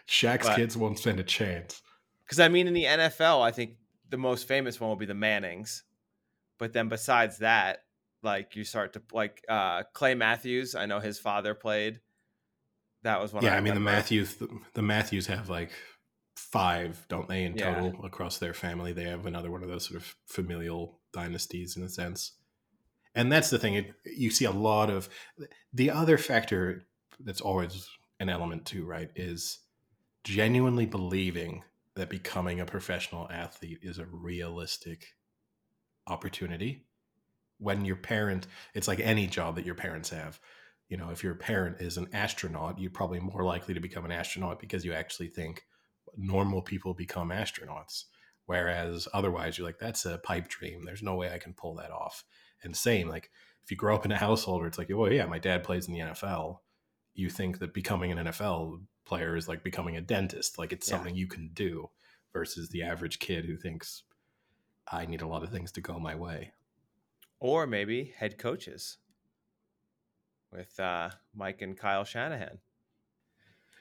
[0.07, 1.81] Shaq's But- kids won't stand a chance
[2.25, 3.75] Because I mean, in the NFL, I think
[4.09, 5.83] the most famous one will be the Mannings,
[6.57, 7.83] but then besides that,
[8.21, 10.75] like you start to like uh Clay Matthews.
[10.75, 12.01] I know his father played.
[13.03, 13.45] That was one.
[13.45, 13.79] yeah, I, mean the.
[13.79, 14.35] Matthews
[14.73, 15.71] the Matthews have like
[16.39, 17.75] five, don't they, in Yeah.
[17.75, 18.93] total across their family?
[18.93, 22.33] They have another one of those sort of familial dynasties in a sense.
[23.13, 23.75] And that's the thing.
[23.75, 25.09] It, you see a lot of
[25.73, 26.85] the other factor
[27.19, 29.11] that's always an element too, right?
[29.15, 29.59] Is
[30.23, 31.63] genuinely believing
[31.95, 35.15] that becoming a professional athlete is a realistic
[36.07, 36.85] opportunity.
[37.57, 40.39] When your parent, it's like any job that your parents have
[40.89, 44.11] you know, if your parent is an astronaut, you're probably more likely to become an
[44.11, 45.63] astronaut because you actually think
[46.17, 48.05] normal people become astronauts.
[48.45, 50.83] Whereas otherwise, you're like, that's a pipe dream.
[50.85, 52.23] There's no way I can pull that off.
[52.63, 53.29] And same, like,
[53.63, 55.87] if you grow up in a household where it's like, oh, yeah, my dad plays
[55.87, 56.59] in the NFL,
[57.13, 60.57] you think that becoming an NFL player is like becoming a dentist.
[60.57, 60.95] Like, it's Yeah.
[60.97, 61.89] something you can do
[62.33, 64.03] versus the average kid who thinks,
[64.91, 66.53] I need a lot of things to go my way.
[67.41, 68.97] or maybe head coaches
[70.51, 72.59] with uh Mike and Kyle Shanahan.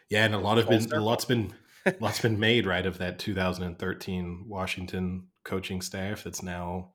[0.09, 1.53] Yeah, and a lot of been a lot's been
[2.01, 6.91] lots been made right of that 2013 Washington coaching staff that's now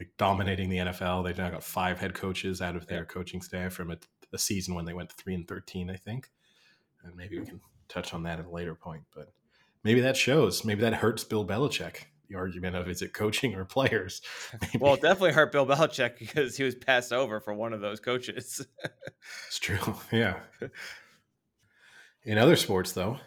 [0.00, 1.24] like dominating the NFL.
[1.24, 3.96] They've now got five head coaches out of their coaching staff from a,
[4.32, 6.30] a season when they went three and 13, I think.
[7.04, 9.32] And maybe we can touch on that at a later point, but
[9.84, 10.64] maybe that shows.
[10.64, 12.06] Maybe that hurts Bill Belichick.
[12.28, 14.22] The argument of is it coaching or players?
[14.62, 14.78] Maybe.
[14.78, 18.00] Well, it definitely hurt Bill Belichick because he was passed over for one of those
[18.00, 18.66] coaches.
[19.48, 19.78] It's true.
[20.10, 20.38] Yeah.
[22.24, 23.18] In other sports, though,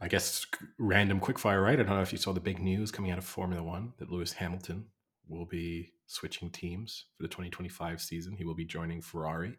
[0.00, 0.46] I guess
[0.78, 1.78] random quickfire, right?
[1.78, 4.10] I don't know if you saw the big news coming out of Formula One that
[4.10, 4.86] Lewis Hamilton
[5.28, 8.36] will be switching teams for the 2025 season.
[8.36, 9.56] He will be joining Ferrari,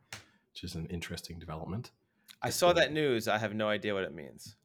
[0.54, 1.91] which is an interesting development.
[2.41, 3.28] I saw that news.
[3.28, 4.56] I have no idea what it means.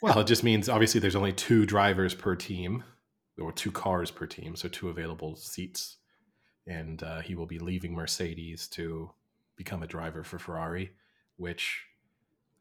[0.00, 2.84] Well, it just means obviously there's only two drivers per team,
[3.38, 5.96] or two cars per team, so two available seats.
[6.66, 9.10] And uh, he will be leaving Mercedes to
[9.56, 10.92] become a driver for Ferrari,
[11.36, 11.84] which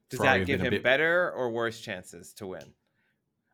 [0.10, 2.74] Does that give him bit- better or worse chances to win?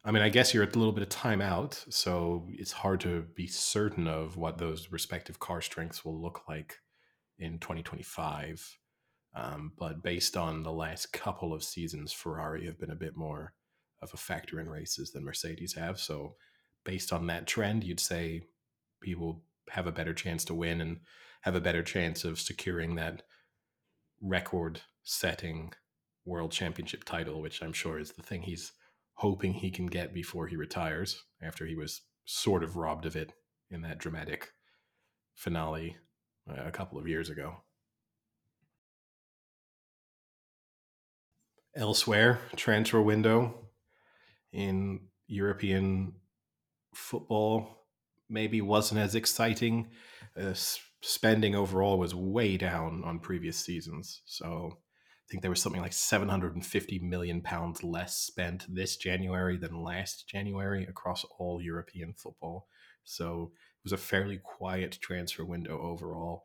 [0.03, 3.23] I mean, I guess you're at a little bit of timeout, so it's hard to
[3.35, 6.79] be certain of what those respective car strengths will look like
[7.37, 8.77] in 2025.
[9.35, 13.53] Um, but based on the last couple of seasons, Ferrari have been a bit more
[14.01, 15.99] of a factor in races than Mercedes have.
[15.99, 16.35] So,
[16.85, 18.41] based on that trend, you'd say
[19.03, 21.01] he will have a better chance to win and
[21.41, 23.23] have a better chance of securing that
[24.21, 25.73] record setting
[26.25, 28.71] world championship title, which I'm sure is the thing he's
[29.15, 33.33] hoping he can get before he retires after he was sort of robbed of it
[33.69, 34.51] in that dramatic
[35.33, 35.97] finale
[36.49, 37.57] uh, a couple of years ago.
[41.75, 43.69] Elsewhere, transfer window
[44.51, 46.13] in European
[46.93, 47.85] football
[48.29, 49.89] maybe wasn't as exciting.
[50.39, 50.53] Uh,
[51.01, 54.21] spending overall was way down on previous seasons.
[54.25, 54.77] So
[55.29, 60.85] think there was something like 750 million pounds less spent this January than last January
[60.85, 62.67] across all European football.
[63.03, 66.43] So it was a fairly quiet transfer window overall.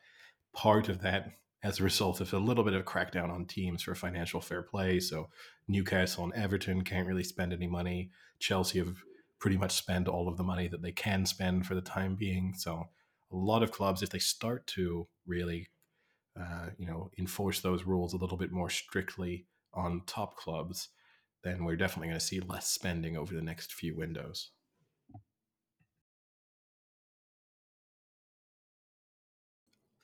[0.53, 1.33] Part of that
[1.63, 5.01] as a result of a little bit of crackdown on teams for financial fair play.
[5.01, 5.31] So
[5.67, 8.11] Newcastle and Everton can't really spend any money.
[8.39, 8.97] Chelsea have
[9.41, 12.53] pretty much spent all of the money that they can spend for the time being.
[12.55, 12.85] So
[13.33, 15.69] a lot of clubs, if they start to really,
[16.39, 20.89] uh, you know, enforce those rules a little bit more strictly on top clubs,
[21.43, 24.51] then we're definitely going to see less spending over the next few windows.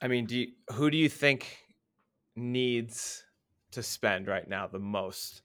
[0.01, 1.59] I mean, do you, who do you think
[2.35, 3.22] needs
[3.72, 5.43] to spend right now the most?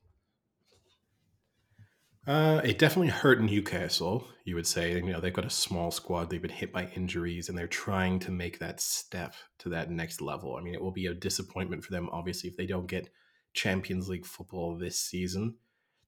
[2.28, 4.94] Uh, it definitely hurt Newcastle, you would say.
[4.94, 6.30] You know, they've got a small squad.
[6.30, 10.22] They've been hit by injuries and they're trying to make that step to that next
[10.22, 10.56] level.
[10.56, 13.10] I mean, it will be a disappointment for them, obviously, if they don't get
[13.54, 15.56] Champions League football this season.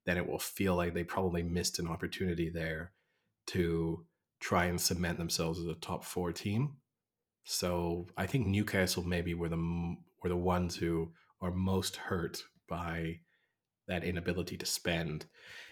[0.05, 2.93] Then it will feel like they probably missed an opportunity there
[3.47, 4.05] to
[4.39, 6.77] try and cement themselves as a top four team.
[7.43, 11.11] So I think Newcastle maybe were the were the ones who
[11.41, 13.19] are most hurt by
[13.87, 15.25] that inability to spend.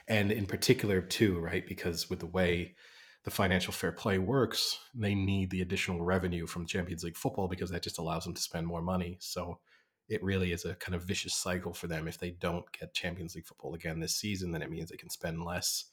[0.08, 2.76] And in particular too right because with the way
[3.24, 7.72] the financial fair play works they need the additional revenue from champions league football because
[7.72, 9.18] that just allows them to spend more money.
[9.20, 9.60] So
[10.08, 13.36] it really is a kind of vicious cycle for them if they don't get champions
[13.36, 15.86] league football again this season then it means they can spend less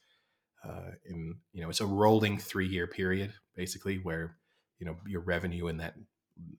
[0.64, 4.36] uh, in you know it's a rolling three year period basically where
[4.78, 5.94] you know your revenue in that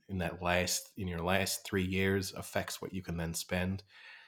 [0.09, 3.84] in that last in your last three years affects what you can then spend.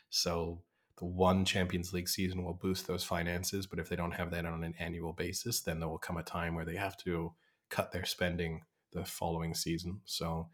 [0.10, 0.62] So
[0.98, 4.46] the one Champions League season will boost those finances, but if they don't have that
[4.46, 7.34] on an annual basis, then there will come a time where they have to
[7.70, 8.62] cut their spending
[8.94, 10.02] the following season.
[10.06, 10.48] So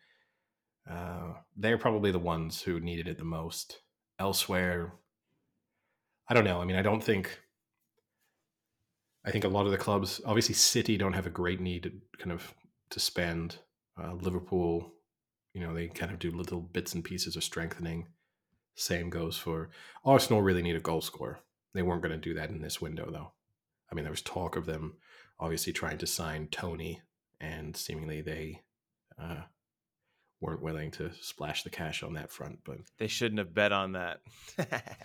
[0.89, 3.79] uh, they're probably the ones who needed it the most.
[4.19, 4.93] Elsewhere,
[6.27, 6.61] I don't know.
[6.61, 7.39] I mean, I don't think.
[9.23, 11.91] I think a lot of the clubs, obviously, City don't have a great need to
[12.17, 12.53] kind of
[12.89, 13.57] to spend.
[14.01, 14.93] Uh, Liverpool,
[15.53, 18.07] you know, they kind of do little bits and pieces of strengthening.
[18.75, 19.69] Same goes for
[20.03, 20.41] Arsenal.
[20.41, 21.39] Really need a goal scorer.
[21.73, 23.31] They weren't going to do that in this window, though.
[23.91, 24.95] I mean, there was talk of them
[25.39, 27.01] obviously trying to sign Toney,
[27.39, 28.61] and seemingly they
[29.21, 29.41] uh,
[30.39, 32.59] weren't willing to splash the cash on that front.
[32.63, 34.19] But they shouldn't have bet on that.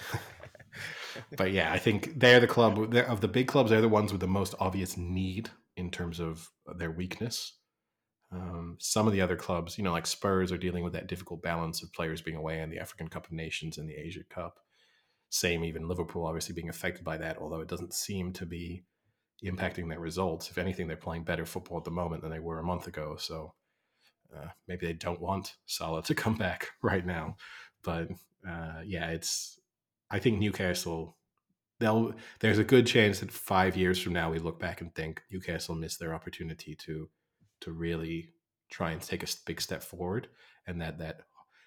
[1.37, 3.71] but yeah, I think they're the club they're, of the big clubs.
[3.71, 7.55] They're the ones with the most obvious need in terms of their weakness.
[8.33, 11.43] Um, some of the other clubs, you know, like Spurs, are dealing with that difficult
[11.43, 14.59] balance of players being away in the African Cup of Nations and the Asia Cup.
[15.31, 18.85] Same, even Liverpool, obviously being affected by that, although it doesn't seem to be
[19.45, 20.51] impacting their results.
[20.51, 23.17] If anything, they're playing better football at the moment than they were a month ago.
[23.19, 23.55] So
[24.35, 27.37] uh, maybe they don't want Salah to come back right now.
[27.83, 28.09] But
[28.49, 29.61] uh, yeah, it's.
[30.11, 31.17] I think Newcastle.
[31.79, 32.15] They'll.
[32.41, 35.75] There's a good chance that five years from now we look back and think Newcastle
[35.75, 37.09] missed their opportunity to
[37.61, 38.31] to really
[38.71, 40.29] try and take a big step forward,
[40.67, 41.23] and that that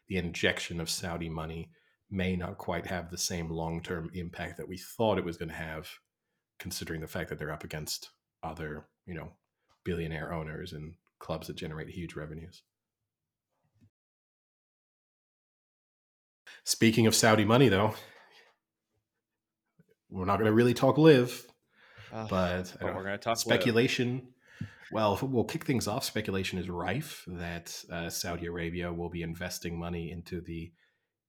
[0.08, 1.72] the injection of Saudi money
[2.10, 5.50] may not quite have the same long term impact that we thought it was going
[5.50, 5.90] to have,
[6.60, 8.10] considering the fact that they're up against
[8.42, 9.32] other you know
[9.84, 12.64] billionaire owners and clubs that generate huge revenues.
[16.64, 17.94] Speaking of Saudi money, though,
[20.10, 21.48] we're not going to really talk LIV,
[22.12, 24.16] uh, but, but we're going to talk speculation.
[24.16, 24.24] LIV
[24.92, 26.04] well, we'll kick things off.
[26.04, 30.72] Speculation is rife that uh, Saudi Arabia will be investing money into the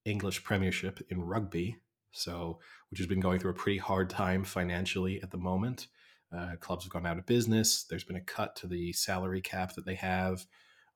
[0.05, 1.77] English Premiership in rugby,
[2.11, 2.59] so
[2.91, 5.89] which has been going through a pretty hard time financially at the moment.
[6.35, 7.85] Uh, clubs have gone out of business.
[7.85, 10.47] There's been a cut to the salary cap that they have.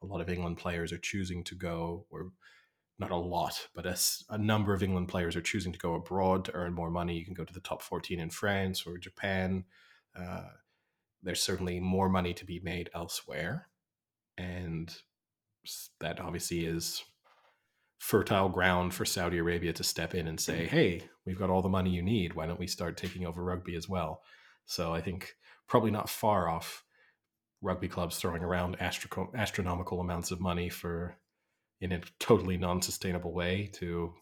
[0.03, 2.31] A lot of England players are choosing to go, or
[2.99, 3.99] not a lot, but a,
[4.31, 7.17] a, number of England players are choosing to go abroad to earn more money.
[7.17, 9.65] You can go to the top 14 in France or Japan.
[10.17, 10.51] Uh,
[11.25, 13.69] there's certainly more money to be made elsewhere.
[14.37, 14.95] And
[16.01, 17.03] that obviously is
[17.99, 20.69] fertile ground for Saudi Arabia to step in and say, mm.
[20.69, 22.35] hey, we've got all the money you need.
[22.35, 24.21] Why don't we start taking over rugby as well?
[24.67, 25.35] So I think
[25.67, 26.85] probably not far off
[27.63, 31.17] rugby clubs throwing around astro- astronomical amounts of money for
[31.81, 34.13] in a totally non-sustainable way to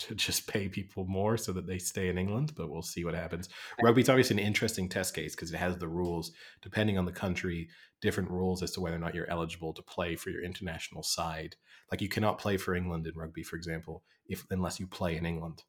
[0.00, 3.14] to just pay people more so that they stay in England, but we'll see what
[3.14, 3.48] happens.
[3.82, 6.32] Rugby's obviously an interesting test case because it has the rules,
[6.62, 7.68] depending on the country,
[8.00, 11.56] different rules as to whether or not you're eligible to play for your international side.
[11.90, 15.26] Like you cannot play for England in rugby, for example, if unless you play in
[15.26, 15.62] England.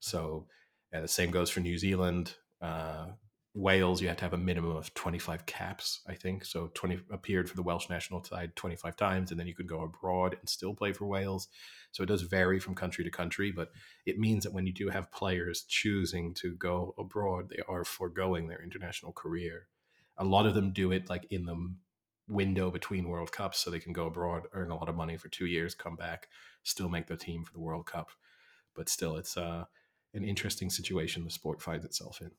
[0.00, 0.46] So
[0.92, 2.34] yeah, the same goes for New Zealand.
[2.60, 3.08] Uh,
[3.54, 6.44] Wales, you have to have a minimum of 25 caps, I think.
[6.44, 9.80] So 20 appeared for the Welsh national side 25 times, and then you could go
[9.80, 11.48] abroad and still play for Wales.
[11.90, 13.70] So it does vary from country to country, but
[14.06, 18.48] it means that when you do have players choosing to go abroad, they are foregoing
[18.48, 19.66] their international career.
[20.18, 21.74] A lot of them do it like in the
[22.28, 25.28] window between World Cups, so they can go abroad, earn a lot of money for
[25.28, 26.28] two years, come back,
[26.62, 28.10] still make the team for the World Cup.
[28.74, 29.64] But still, it's uh,
[30.12, 32.30] an interesting situation the sport finds itself in.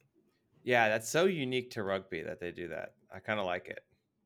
[0.64, 2.94] Yeah, that's so unique to rugby that they do that.
[3.14, 3.80] I kind of like it,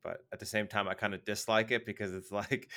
[0.03, 2.69] but at the same time, I kind of dislike it because it's like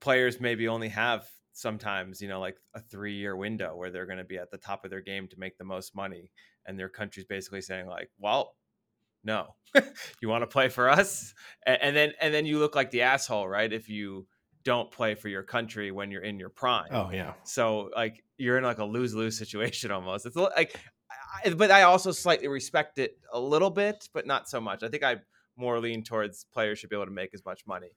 [0.00, 4.18] players maybe only have sometimes you know like a three year window where they're going
[4.18, 6.30] to be at the top of their game to make the most money,
[6.66, 8.54] and their country's basically saying like, well.
[9.22, 9.54] No,
[10.22, 11.34] you want to play for us,
[11.66, 13.70] and, and then and then you look like the asshole, right?
[13.70, 14.26] If you
[14.64, 16.88] don't play for your country when you're in your prime.
[16.90, 17.34] Oh yeah.
[17.44, 20.26] So like you're in like a lose lose situation almost.
[20.26, 20.78] It's like
[21.32, 24.82] I, but I also slightly respect it a little bit, but not so much.
[24.82, 25.16] I think I
[25.56, 27.90] more lean towards players should be able to make as much money.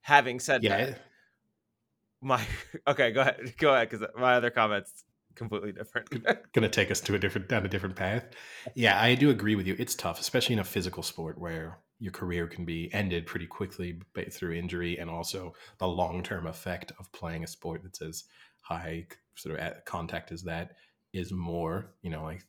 [0.00, 1.00] Having said Yeah, that,
[2.20, 2.44] my
[2.86, 5.04] okay, go ahead, go ahead, because my other comments
[5.34, 6.08] completely different.
[6.52, 8.24] gonna take us to a different down a different path.
[8.74, 9.76] Yeah, I do agree with you.
[9.78, 14.00] It's tough, especially in a physical sport where your career can be ended pretty quickly
[14.30, 18.24] through injury, and also the long term effect of playing a sport that's as
[18.60, 19.06] high
[19.36, 20.72] sort of contact as that
[21.12, 21.94] is more.
[22.02, 22.42] You know, like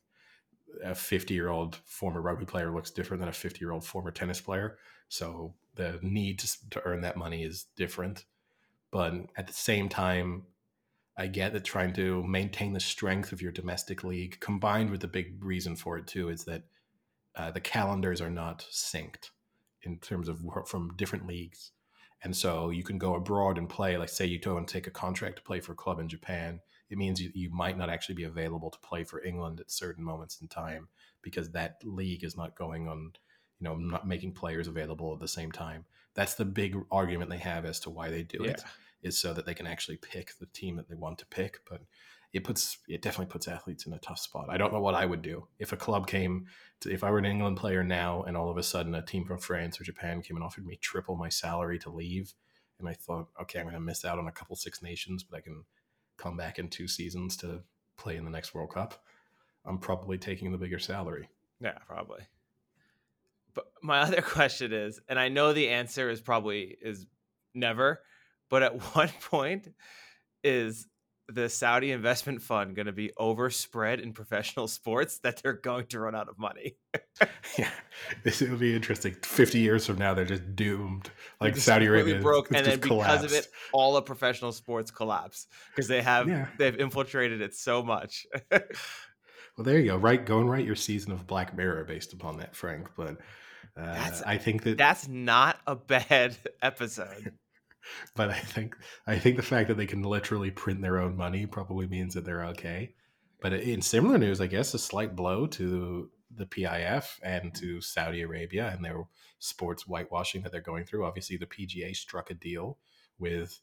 [0.83, 4.11] a 50 year old former rugby player looks different than a 50 year old former
[4.11, 4.77] tennis player.
[5.09, 8.25] So the need to, to earn that money is different.
[8.91, 10.43] But at the same time,
[11.17, 15.07] I get that trying to maintain the strength of your domestic league, combined with the
[15.07, 16.63] big reason for it too, is that
[17.35, 19.29] uh, the calendars are not synced
[19.83, 21.71] in terms of from different leagues.
[22.23, 24.91] And so you can go abroad and play, like say you go and take a
[24.91, 26.59] contract to play for a club in Japan.
[26.89, 30.03] It means you, you might not actually be available to play for England at certain
[30.03, 30.87] moments in time
[31.21, 33.13] because that league is not going on,
[33.59, 35.85] you know, not making players available at the same time.
[36.13, 38.61] That's the big argument they have as to why they do it
[39.01, 41.59] is so that they can actually pick the team that they want to pick.
[41.69, 41.81] But
[42.35, 44.49] it puts it definitely puts athletes in a tough spot.
[44.49, 46.47] I don't know what I would do if a club came
[46.81, 49.23] to, if I were an England player now and all of a sudden a team
[49.23, 52.33] from France or Japan came and offered me triple my salary to leave,
[52.77, 55.37] and I thought, okay, I'm going to miss out on a couple Six Nations, but
[55.37, 55.63] I can
[56.17, 57.61] come back in two seasons to
[57.97, 59.03] play in the next World Cup.
[59.65, 61.29] I'm probably taking the bigger salary.
[61.59, 62.21] Yeah, probably.
[63.53, 67.05] But my other question is, and I know the answer is probably is
[67.53, 68.01] never,
[68.49, 69.73] but at what point
[70.43, 70.87] is
[71.27, 75.99] the Saudi investment fund going to be overspread in professional sports that they're going to
[75.99, 76.75] run out of money?
[77.57, 77.69] yeah,
[78.23, 79.15] this will be interesting.
[79.23, 81.09] Fifty years from now, they're just doomed.
[81.41, 83.49] Like just Saudi Arabia broke, and then just because of it, collapsed.
[83.73, 86.47] all of professional sports collapse because they have Yeah.
[86.57, 88.25] they've infiltrated it so much.
[89.57, 89.95] Well, there you go.
[89.95, 92.89] Right, go and write your season of Black Mirror based upon that, Frank.
[92.97, 93.11] But
[93.77, 97.31] uh, That's- I think that, That's not a bad episode.
[98.15, 98.75] But I think
[99.07, 102.25] I think the fact that they can literally print their own money probably means that
[102.25, 102.93] they're okay.
[103.41, 108.21] But in similar news, I guess a slight blow to the PIF and to Saudi
[108.21, 109.03] Arabia and their
[109.39, 111.05] sports whitewashing that they're going through.
[111.05, 112.79] Obviously, the PGA struck a deal
[113.19, 113.59] with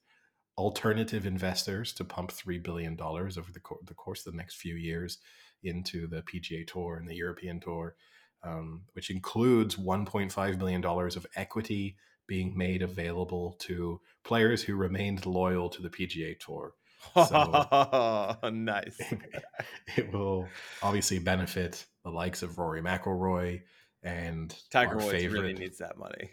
[0.56, 4.56] alternative investors to pump three billion dollars over the, co- the course of the next
[4.56, 5.18] few years
[5.62, 7.94] into the PGA Tour and the European Tour,
[8.42, 11.96] um, which includes 1.5 billion dollars of equity
[12.26, 16.72] being made available to players who remained loyal to the PGA Tour.
[17.14, 19.00] So nice.
[19.96, 20.48] it will
[20.82, 23.62] obviously benefit the likes of Rory McIlroy
[24.02, 26.30] and Tiger Woods favorite, really needs that money.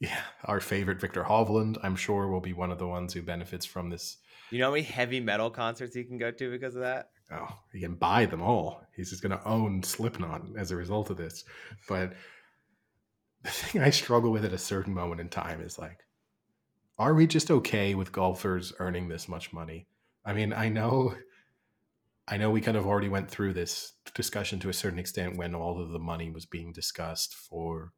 [0.00, 1.78] yeah, our favorite Viktor Hovland.
[1.82, 4.18] I'm sure will be one of the ones who benefits from this.
[4.50, 7.10] You know how many heavy metal concerts he can go to because of that?
[7.32, 8.82] Oh, he can buy them all.
[8.94, 11.44] He's just going to own Slipknot as a result of this.
[11.88, 12.12] But
[13.42, 16.00] the thing I struggle with at a certain moment in time is like,
[16.98, 19.86] are we just okay with golfers earning this much money?
[20.24, 21.14] I mean, I know,
[22.28, 25.54] I know we kind of already went through this discussion to a certain extent when
[25.54, 27.92] all of the money was being discussed for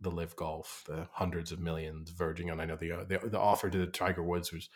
[0.00, 2.60] the LIV Golf, the hundreds of millions verging on.
[2.60, 4.68] I know the uh, the, the offer to the Tiger Woods was,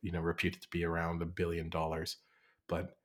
[0.00, 2.16] you know, reputed to be around a billion dollars,
[2.66, 2.96] but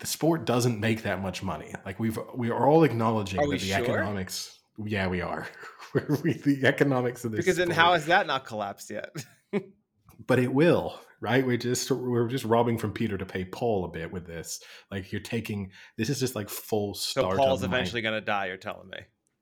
[0.00, 1.72] the sport doesn't make that much money.
[1.86, 3.78] Like we've we are all acknowledging Are that the sure?
[3.82, 4.58] economics.
[4.84, 5.46] Yeah, we are.
[6.22, 9.10] we, the economics of this Because then sport- how has that not collapsed yet?
[10.26, 13.88] but it will right we're just we're just robbing from peter to pay paul a
[13.88, 18.14] bit with this like you're taking this is just like full so Paul's eventually going
[18.14, 18.98] to die, you're telling me.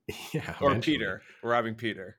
[0.33, 0.97] yeah Or eventually.
[0.99, 1.23] Peter.
[1.43, 2.17] We're robbing Peter.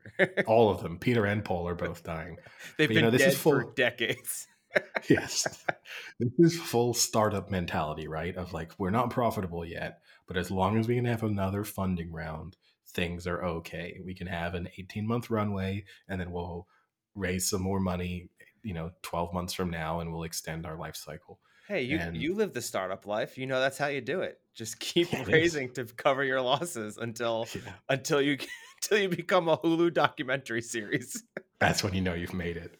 [0.47, 2.37] all of them peter and paul are both dying
[2.77, 4.47] They've But, you been know, this dead is full- for decades.
[5.09, 5.65] Yes
[6.19, 10.77] this is full startup mentality right of like we're not profitable yet but as long
[10.77, 12.55] as we can have another funding round
[12.89, 16.67] things are okay we can have an 18 month runway and then we'll
[17.15, 18.29] raise some more money
[18.63, 22.17] you know 12 months from now and we'll extend our life cycle Hey, you And-
[22.17, 23.37] you live the startup life.
[23.37, 24.39] You know that's how you do it.
[24.55, 25.27] Just keep is.
[25.27, 27.73] raising to cover your losses until yeah.
[27.87, 28.39] until you
[28.81, 31.23] until you become a Hulu documentary series.
[31.59, 32.78] that's when you know you've made it.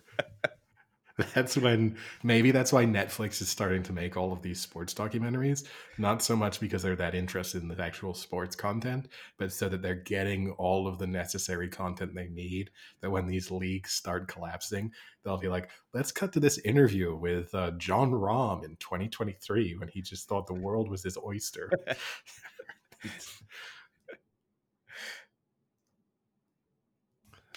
[1.33, 5.65] that's when maybe that's why Netflix is starting to make all of these sports documentaries.
[5.97, 9.07] Not so much because they're that interested in the actual sports content,
[9.37, 12.69] but so that they're getting all of the necessary content they need.
[13.01, 14.91] That when these leagues start collapsing,
[15.23, 19.89] they'll be like, let's cut to this interview with uh, Jon Rahm in 2023 when
[19.89, 21.69] he just thought the world was his oyster.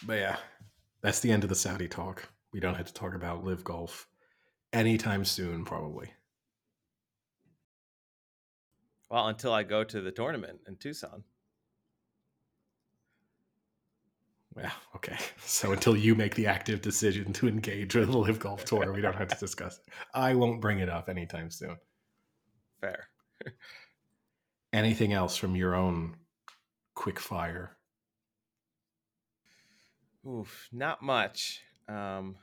[0.06, 0.36] but yeah,
[1.00, 2.31] that's the end of the Saudi talk.
[2.52, 4.06] We don't have to talk about LIV Golf
[4.72, 6.10] anytime soon, probably.
[9.10, 11.24] Well, until I go to the tournament in Tucson.
[14.54, 15.16] Well, okay.
[15.44, 19.02] So until you make the active decision to engage with the LIV Golf Tour, we
[19.02, 19.92] don't have to discuss it.
[20.14, 21.76] I won't bring it up anytime soon.
[22.80, 23.08] Fair.
[24.72, 26.16] Anything else from your own
[26.94, 27.76] quick fire?
[30.26, 31.60] Oof, not much.
[31.88, 32.36] Um,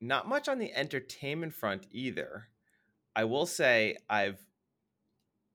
[0.00, 2.48] not much on the entertainment front either.
[3.14, 4.44] I will say I've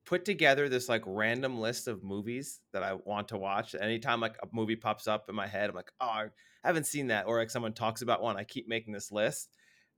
[0.05, 3.75] put together this like random list of movies that I want to watch.
[3.75, 6.27] Anytime like a movie pops up in my head, I'm like, oh, I
[6.63, 7.27] haven't seen that.
[7.27, 9.49] Or like someone talks about one, I keep making this list.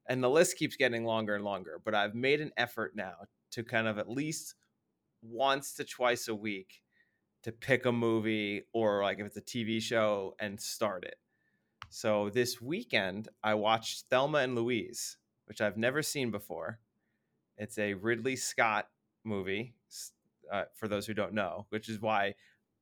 [0.08, 1.80] And the list keeps getting longer and longer.
[1.86, 3.14] But I've made an effort now
[3.52, 4.56] to kind of at least
[5.22, 6.82] once to twice a week
[7.44, 11.16] to pick a movie or like if it's a TV show and start it.
[11.90, 16.80] So this weekend I watched Thelma and Louise, which I've never seen before.
[17.58, 18.88] It's a Ridley Scott
[19.24, 19.74] movie.
[20.52, 22.34] Uh, for those who don't know, which is why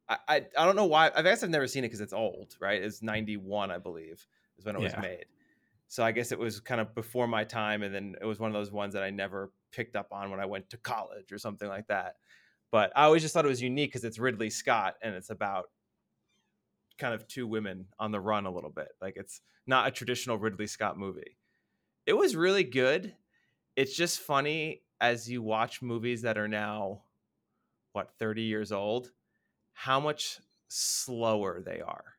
[0.08, 2.56] I, I, I don't know why I guess I've never seen it because it's old,
[2.62, 2.82] right?
[2.82, 4.26] It's ninety one, I believe,
[4.58, 5.26] is when it was made.
[5.90, 8.50] So I guess it was kind of before my time, and then it was one
[8.50, 11.38] of those ones that I never picked up on when I went to college or
[11.38, 12.16] something like that.
[12.72, 15.66] But I always just thought it was unique because it's Ridley Scott and it's about
[16.98, 18.90] kind of two women on the run a little bit.
[19.02, 21.38] Like it's not a traditional Ridley Scott movie.
[22.06, 23.16] It was really good.
[23.76, 27.04] It's just funny as you watch movies that are now
[27.92, 29.12] what 30 years old,
[29.74, 32.18] how much slower they are.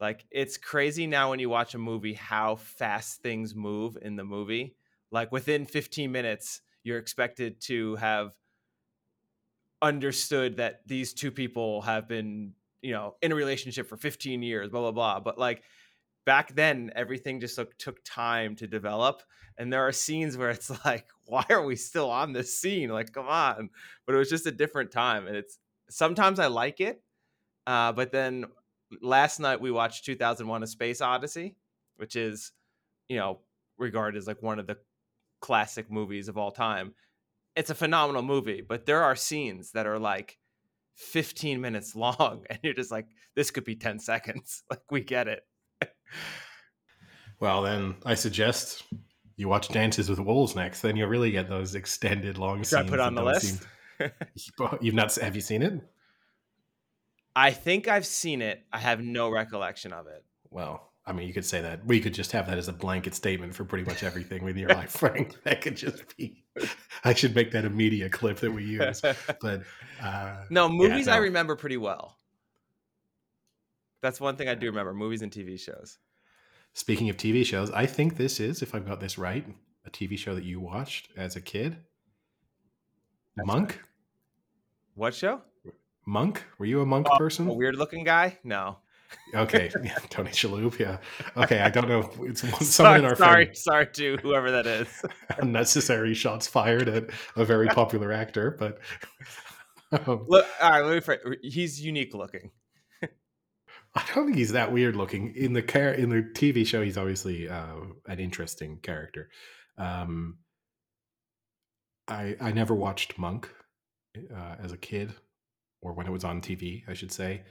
[0.00, 4.24] Like it's crazy now when you watch a movie how fast things move in the
[4.24, 4.76] movie.
[5.10, 8.32] Like within 15 minutes, you're expected to have
[9.80, 14.68] understood that these two people have been, you know, in a relationship for 15 years,
[14.68, 15.20] blah blah blah.
[15.20, 15.62] But like
[16.26, 19.22] back then, everything just like, took time to develop,
[19.56, 22.90] and there are scenes where it's like, why are we still on this scene?
[22.90, 23.70] Like, come on!
[24.06, 25.58] But it was just a different time, and it's
[25.88, 27.02] sometimes I like it,
[27.66, 28.44] uh, but then
[29.00, 31.56] last night we watched 2001: A Space Odyssey,
[31.96, 32.52] which is,
[33.08, 33.40] you know,
[33.78, 34.76] regarded as like one of the
[35.40, 36.92] classic movies of all time.
[37.56, 40.36] It's a phenomenal movie, but there are scenes that are like
[40.94, 44.62] 15 minutes long, and you're just like, this could be 10 seconds.
[44.70, 45.42] Like, we get it.
[47.40, 48.84] Well, then I suggest
[49.36, 50.80] you watch Dances with Wolves next.
[50.80, 52.90] Then you'll really get those extended long Should I scenes.
[52.90, 53.62] put on the list?
[54.36, 55.14] seem- You've not?
[55.16, 55.80] Have you seen it?
[57.36, 58.62] I think I've seen it.
[58.72, 60.24] I have no recollection of it.
[60.50, 61.84] Well, I mean, you could say that.
[61.84, 64.70] We could just have that as a blanket statement for pretty much everything with your
[64.70, 65.42] life, Frank.
[65.44, 66.42] That could just be.
[67.04, 69.02] I should make that a media clip that we use.
[69.40, 69.62] But
[70.02, 71.22] uh, no, movies I no.
[71.22, 72.16] remember pretty well.
[74.00, 75.98] That's one thing I do remember movies and TV shows.
[76.74, 79.46] speaking of TV shows, I think this is, if I've got this right,
[79.86, 81.76] a TV show that you watched as a kid.
[83.36, 83.82] That's Monk.
[84.94, 85.42] What show?
[86.06, 86.44] Monk.
[86.58, 87.48] Were you a monk Oh, person?
[87.48, 88.38] A weird looking guy?
[88.44, 88.76] No.
[89.34, 90.78] Okay, yeah, Tony Shalhoub.
[90.78, 90.98] Yeah.
[91.36, 92.10] Okay, I don't know.
[92.22, 94.88] It's one, someone Sorry, in our sorry, friend- sorry to whoever that is.
[95.38, 97.04] unnecessary shots fired at
[97.36, 98.78] a very popular actor, but
[100.06, 101.00] um, Look, all right, let me.
[101.00, 102.50] Phrase, he's unique looking.
[103.96, 106.82] I don't think he's that weird looking in the car in the TV show.
[106.82, 107.76] He's obviously uh,
[108.08, 109.28] an interesting character.
[109.78, 110.38] Um,
[112.08, 113.48] I I never watched Monk
[114.34, 115.12] uh, as a kid,
[115.80, 117.42] or when it was on TV, I should say.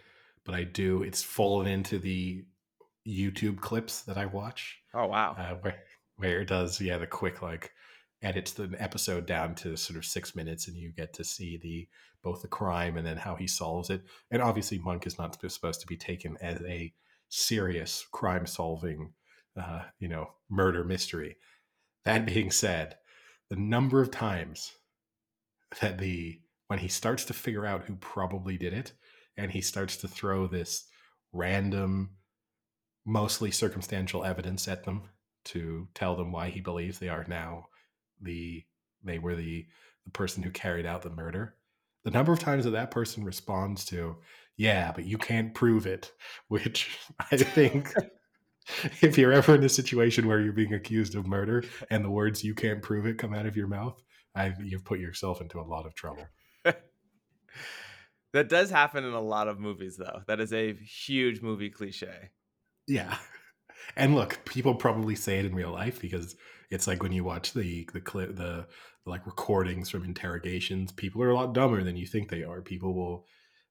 [0.45, 1.03] But I do.
[1.03, 2.43] It's fallen into the
[3.07, 5.35] YouTube clips that I watch, Oh wow.
[5.37, 5.83] uh, where
[6.17, 7.71] where it does yeah the quick like
[8.21, 11.87] edits the episode down to sort of six minutes, and you get to see the
[12.23, 14.03] both the crime and then how he solves it.
[14.31, 16.93] And obviously, Monk is not supposed to be taken as a
[17.29, 19.11] serious crime solving,
[19.59, 21.35] uh, you know, murder mystery.
[22.05, 22.95] That being said,
[23.49, 24.71] the number of times
[25.81, 28.93] that the when he starts to figure out who probably did it,
[29.37, 30.85] and he starts to throw this
[31.31, 32.11] random,
[33.05, 35.03] mostly circumstantial evidence at them
[35.45, 37.67] to tell them why he believes they are now
[38.21, 38.63] the
[39.03, 39.65] they were the
[40.05, 41.55] the person who carried out the murder.
[42.03, 44.17] The number of times that that person responds to
[44.57, 46.11] yeah but you can't prove it
[46.47, 46.97] which
[47.31, 47.93] i think
[49.01, 52.43] if you're ever in a situation where you're being accused of murder and the words
[52.43, 54.01] you can't prove it come out of your mouth
[54.35, 56.25] I, you've put yourself into a lot of trouble
[58.33, 60.21] That does happen in a lot of movies, though.
[60.27, 62.31] That is a huge movie cliche.
[62.87, 63.17] Yeah.
[63.97, 66.37] And look, people probably say it in real life because
[66.71, 68.65] it's like when you watch the the clip the,
[69.05, 72.61] like recordings from interrogations, people are a lot dumber than you think they are.
[72.61, 73.25] People will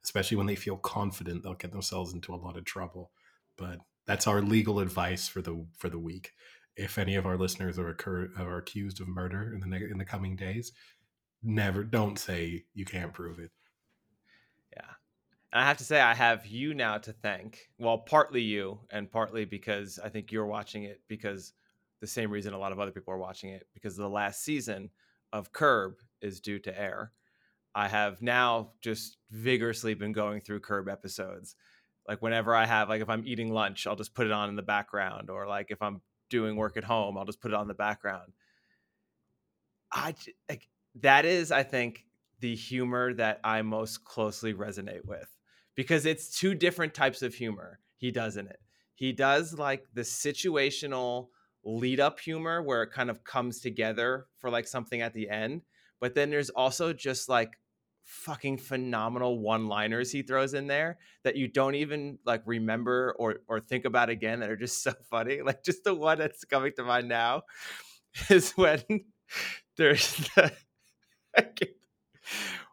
[0.04, 3.12] especially when they feel confident, they'll get themselves into a lot of trouble.
[3.56, 6.32] But that's our legal advice for the for the week.
[6.76, 10.04] If any of our listeners are occur, are accused of murder in the in the
[10.04, 10.72] coming days,
[11.42, 13.50] never don't say you can't prove it.
[15.52, 17.68] And I have to say, I have you now to thank.
[17.78, 21.52] Well, partly you, and partly because I think you're watching it because
[22.00, 24.90] the same reason a lot of other people are watching it because the last season
[25.32, 27.12] of Curb is due to air.
[27.74, 31.54] I have now just vigorously been going through Curb episodes.
[32.08, 34.56] Like whenever I have, like if I'm eating lunch, I'll just put it on in
[34.56, 36.00] the background, or like if I'm
[36.30, 38.32] doing work at home, I'll just put it on the background.
[39.92, 40.14] I
[40.48, 42.06] like that is, I think,
[42.40, 45.28] the humor that I most closely resonate with
[45.74, 48.60] because it's two different types of humor he does in it.
[48.94, 51.28] He does like the situational
[51.64, 55.62] lead up humor where it kind of comes together for like something at the end,
[56.00, 57.58] but then there's also just like
[58.04, 63.36] fucking phenomenal one liners he throws in there that you don't even like remember or
[63.46, 65.40] or think about again that are just so funny.
[65.42, 67.42] Like just the one that's coming to mind now
[68.30, 68.82] is when
[69.76, 70.52] there's the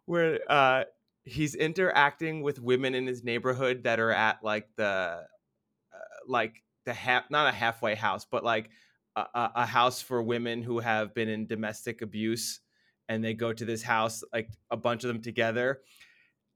[0.06, 0.84] where uh
[1.30, 6.94] he's interacting with women in his neighborhood that are at like the uh, like the
[6.94, 8.70] half not a halfway house but like
[9.16, 9.26] a,
[9.56, 12.62] a house for women who have been in domestic abuse
[13.08, 15.82] and they go to this house like a bunch of them together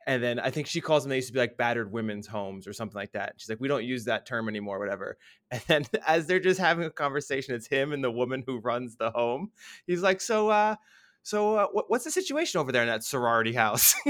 [0.06, 2.68] and then I think she calls them they used to be like battered women's homes
[2.68, 3.36] or something like that.
[3.38, 5.18] She's like, we don't use that term anymore, whatever.
[5.52, 8.96] And then as they're just having a conversation, it's him and the woman who runs
[8.96, 9.52] the home.
[9.86, 10.76] He's like, so uh
[11.24, 13.96] so uh, what, what's the situation over there in that sorority house?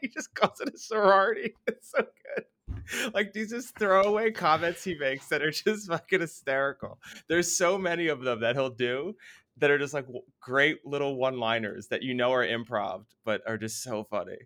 [0.00, 1.54] he just calls it a sorority.
[1.66, 3.12] It's so good.
[3.12, 6.98] Like these just throwaway comments he makes that are just fucking hysterical.
[7.28, 9.16] There's so many of them that he'll do
[9.58, 10.06] that are just like
[10.40, 14.38] great little one-liners that you know are improv, but are just so funny.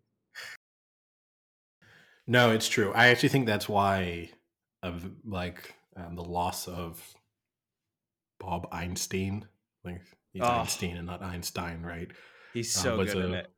[2.27, 2.93] No, it's true.
[2.95, 4.31] I actually think that's why
[4.83, 7.15] of like um, the loss of
[8.41, 9.47] Bob Einstein,
[9.85, 10.03] like
[10.37, 10.61] he's Oh.
[10.61, 12.11] Einstein and not Einstein, right?
[12.55, 13.53] He's uh, so good in a- it.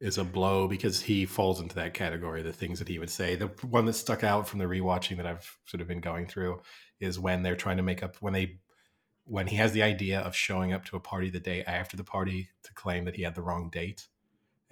[0.00, 2.42] Is a blow because he falls into that category.
[2.42, 3.36] The things that he would say.
[3.36, 6.60] The one that stuck out from the rewatching that I've sort of been going through
[6.98, 8.58] is when they're trying to make up when they
[9.24, 12.02] when he has the idea of showing up to a party the day after the
[12.02, 14.08] party to claim that he had the wrong date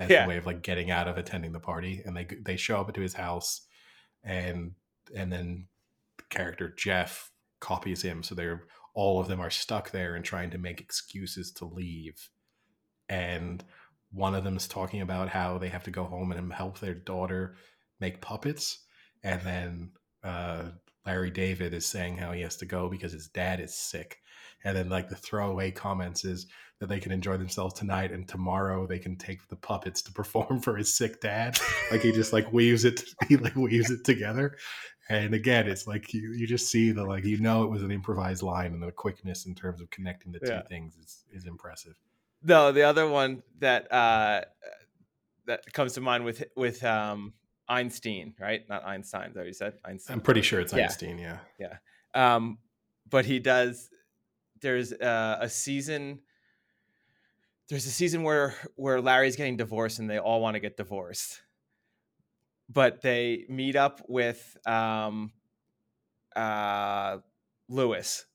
[0.01, 0.25] as Yeah.
[0.25, 2.93] a way of like getting out of attending the party and they they show up
[2.93, 3.61] to his house
[4.25, 4.73] and
[5.15, 5.69] and then
[6.19, 7.31] the character Jeff
[7.61, 8.65] copies him so they're
[8.95, 12.29] all of them are stuck there and trying to make excuses to leave.
[13.09, 13.63] And
[14.13, 16.95] one of them is talking about how they have to go home and help their
[16.95, 17.57] daughter
[18.01, 18.85] make puppets.
[19.23, 19.91] And then
[20.25, 20.71] uh,
[21.07, 24.19] larry david is saying how he has to go because his dad is sick.
[24.65, 26.47] And then like the throwaway comments is
[26.81, 30.61] that they can enjoy themselves tonight and tomorrow they can take the puppets to perform
[30.61, 31.59] for his sick dad
[31.91, 34.57] like he just like weaves it he like weaves it together
[35.11, 37.91] and again it's like you, you just see the like you know it was an
[37.91, 40.63] improvised line and the quickness in terms of connecting the two Yeah.
[40.69, 41.95] things is, is impressive
[42.43, 44.43] No, the other one that uh,
[45.47, 47.35] that comes to mind with with um,
[47.69, 48.67] Einstein, right?
[48.69, 49.33] Not Einstein.
[49.35, 49.75] though you said?
[49.85, 50.15] Einstein.
[50.15, 50.85] i'm pretty sure it's Yeah.
[50.85, 51.39] einstein yeah.
[51.59, 51.77] yeah
[52.15, 52.59] Um,
[53.09, 53.91] but he does.
[54.61, 56.21] There's uh, a season.
[57.71, 61.41] There's a season where where Larry's getting divorced and they all want to get divorced,
[62.69, 65.31] but they meet up with um,
[66.35, 67.19] uh,
[67.69, 68.27] Lewis,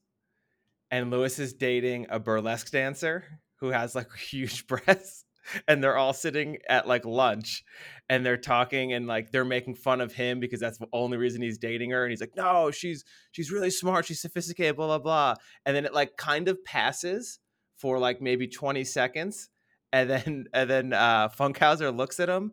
[0.90, 3.24] and Lewis is dating a burlesque dancer
[3.56, 5.26] who has like huge breasts,
[5.68, 7.62] and they're all sitting at like lunch,
[8.08, 11.42] and they're talking and like they're making fun of him because that's the only reason
[11.42, 14.98] he's dating her, and he's like, no, she's she's really smart, she's sophisticated, blah blah
[14.98, 15.34] blah,
[15.66, 17.38] and then it like kind of passes
[17.78, 19.48] for like maybe twenty seconds,
[19.92, 22.52] and then and then uh, Funkhouser looks at him,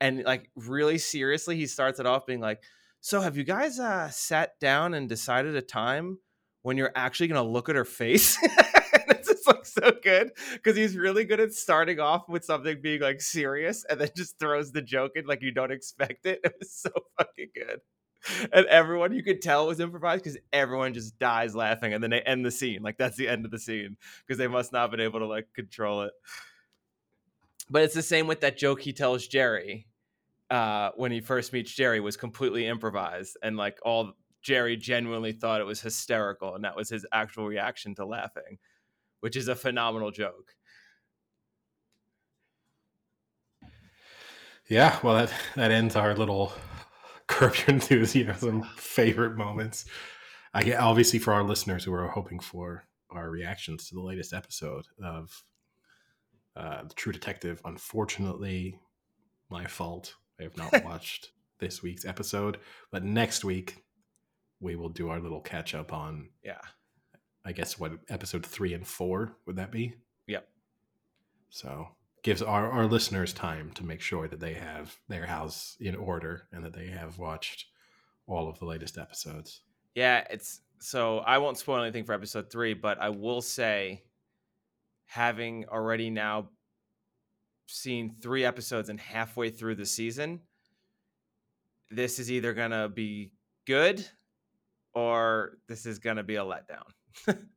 [0.00, 2.62] and like really seriously, he starts it off being like,
[3.00, 6.18] so have you guys uh, sat down and decided a time
[6.62, 8.38] when you're actually gonna look at her face?
[8.94, 12.80] and it's just like so good because he's really good at starting off with something
[12.80, 16.40] being like serious and then just throws the joke in like you don't expect it.
[16.44, 17.80] It was so fucking good.
[18.52, 22.20] And everyone you could tell was improvised because everyone just dies laughing and then they
[22.22, 22.82] end the scene.
[22.82, 23.96] Like that's the end of the scene
[24.26, 26.12] because they must not have been able to like control it.
[27.70, 29.88] But it's the same with that joke he tells Jerry
[30.50, 34.12] uh, when he first meets Jerry was completely improvised and like all
[34.42, 38.58] Jerry genuinely thought it was hysterical and that was his actual reaction to laughing,
[39.20, 40.54] which is a phenomenal joke.
[44.68, 46.52] Yeah, well, that that ends our little
[47.28, 49.84] curb your enthusiasm favorite moments.
[50.52, 54.32] I get obviously for our listeners who are hoping for our reactions to the latest
[54.32, 55.42] episode of
[56.56, 57.60] uh, the True Detective.
[57.64, 58.78] Unfortunately,
[59.50, 60.14] my fault.
[60.38, 62.58] I have not watched this week's episode,
[62.90, 63.84] but next week
[64.60, 66.28] we will do our little catch up on.
[66.44, 66.60] Yeah.
[67.44, 69.94] I guess what episode three and four would that be?
[70.26, 70.48] Yep.
[71.50, 71.88] So
[72.24, 76.48] gives our, our listeners time to make sure that they have their house in order
[76.50, 77.66] and that they have watched
[78.26, 79.60] all of the latest episodes.
[79.94, 84.02] Yeah, it's so I won't spoil anything for episode three, but I will say,
[85.04, 86.48] having already now
[87.66, 90.40] seen three episodes and halfway through the season,
[91.90, 93.32] this is either gonna be
[93.66, 94.04] good
[94.94, 96.88] or this is gonna be a letdown.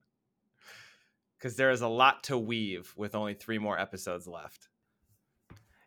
[1.48, 4.68] Because there is a lot to weave with only three more episodes left.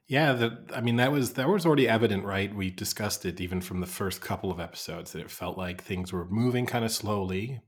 [0.09, 2.55] Yeah, the, I mean that was that was already evident, right?
[2.55, 6.15] We discussed it even from the first couple of episodes that it felt like things
[6.15, 7.61] were moving kind of slowly,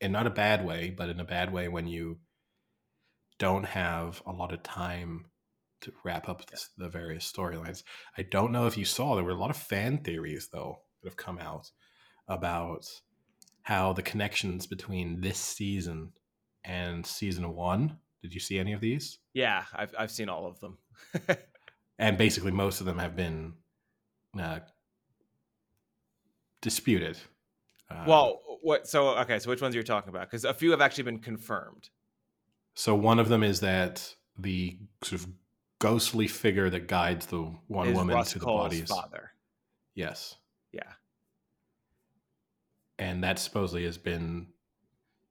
[0.00, 2.18] in not a bad way, but in a bad way when you
[3.38, 5.26] don't have a lot of time
[5.82, 6.58] to wrap up Yeah.
[6.78, 7.84] the various storylines.
[8.18, 11.10] I don't know if you saw there were a lot of fan theories though that
[11.10, 11.70] have come out
[12.26, 12.86] about
[13.62, 16.12] how the connections between this season
[16.64, 17.98] and season one.
[18.22, 19.18] Did you see any of these?
[19.32, 20.78] Yeah, I've I've seen all of them.
[21.98, 23.54] and basically most of them have been
[24.38, 24.60] uh,
[26.60, 27.18] disputed.
[27.90, 28.86] Uh, well, what?
[28.86, 30.28] So okay, so which ones you're talking about?
[30.30, 31.88] Because a few have actually been confirmed.
[32.74, 35.28] so one of them is that the sort of
[35.78, 38.88] ghostly figure that guides the one is woman Russ to the Cohle's bodies.
[38.88, 39.30] father?
[39.94, 40.36] Yes,
[40.72, 40.82] Yeah.
[42.98, 44.46] and that supposedly has been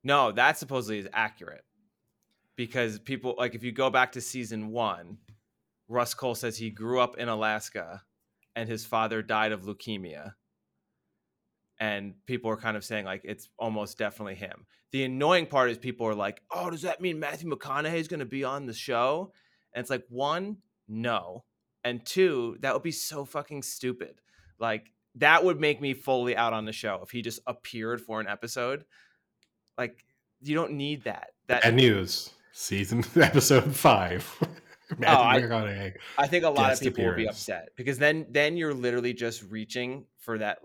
[0.03, 1.63] No, that supposedly is accurate
[2.55, 5.17] because people like if you go back to season one,
[5.87, 8.03] Rust Cohle says he grew up in Alaska
[8.55, 10.33] and his father died of leukemia.
[11.81, 14.65] And people are kind of saying like it's almost definitely him.
[14.91, 18.19] The annoying part is people are like, "Oh, does that mean Matthew McConaughey is going
[18.19, 19.31] to be on the show?"
[19.73, 21.45] And it's like, one, no,
[21.83, 24.19] and two, that would be so fucking stupid.
[24.59, 28.19] Like that would make me fully out on the show if he just appeared for
[28.19, 28.85] an episode.
[29.79, 30.03] Like
[30.41, 31.29] you don't need that.
[31.47, 32.31] That bad news.
[32.51, 34.27] Season episode five.
[34.97, 38.57] Matthew Oh, I- I think a lot of people will be upset because then then
[38.57, 40.59] you're literally just reaching for that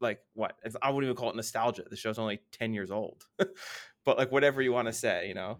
[0.00, 1.82] like what it's, I wouldn't even call it nostalgia.
[1.90, 3.24] The show's only ten years old,
[4.04, 5.58] but like whatever you want to say, you know.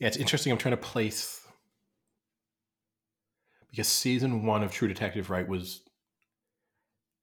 [0.00, 0.52] Yeah, it's interesting.
[0.52, 1.40] I'm trying to place
[3.70, 5.82] because season one of True Detective, right, was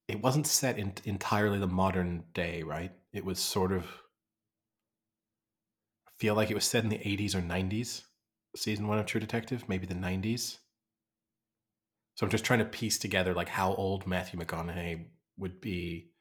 [0.07, 2.91] it wasn't set in entirely the modern day, right?
[3.11, 3.85] It was sort of
[6.23, 8.03] feel like it was set in the 80s or 90s.
[8.55, 10.59] Season one of True Detective, maybe the 90s.
[12.15, 15.03] So I'm just trying to piece together like how old Matthew McConaughey
[15.37, 16.11] would be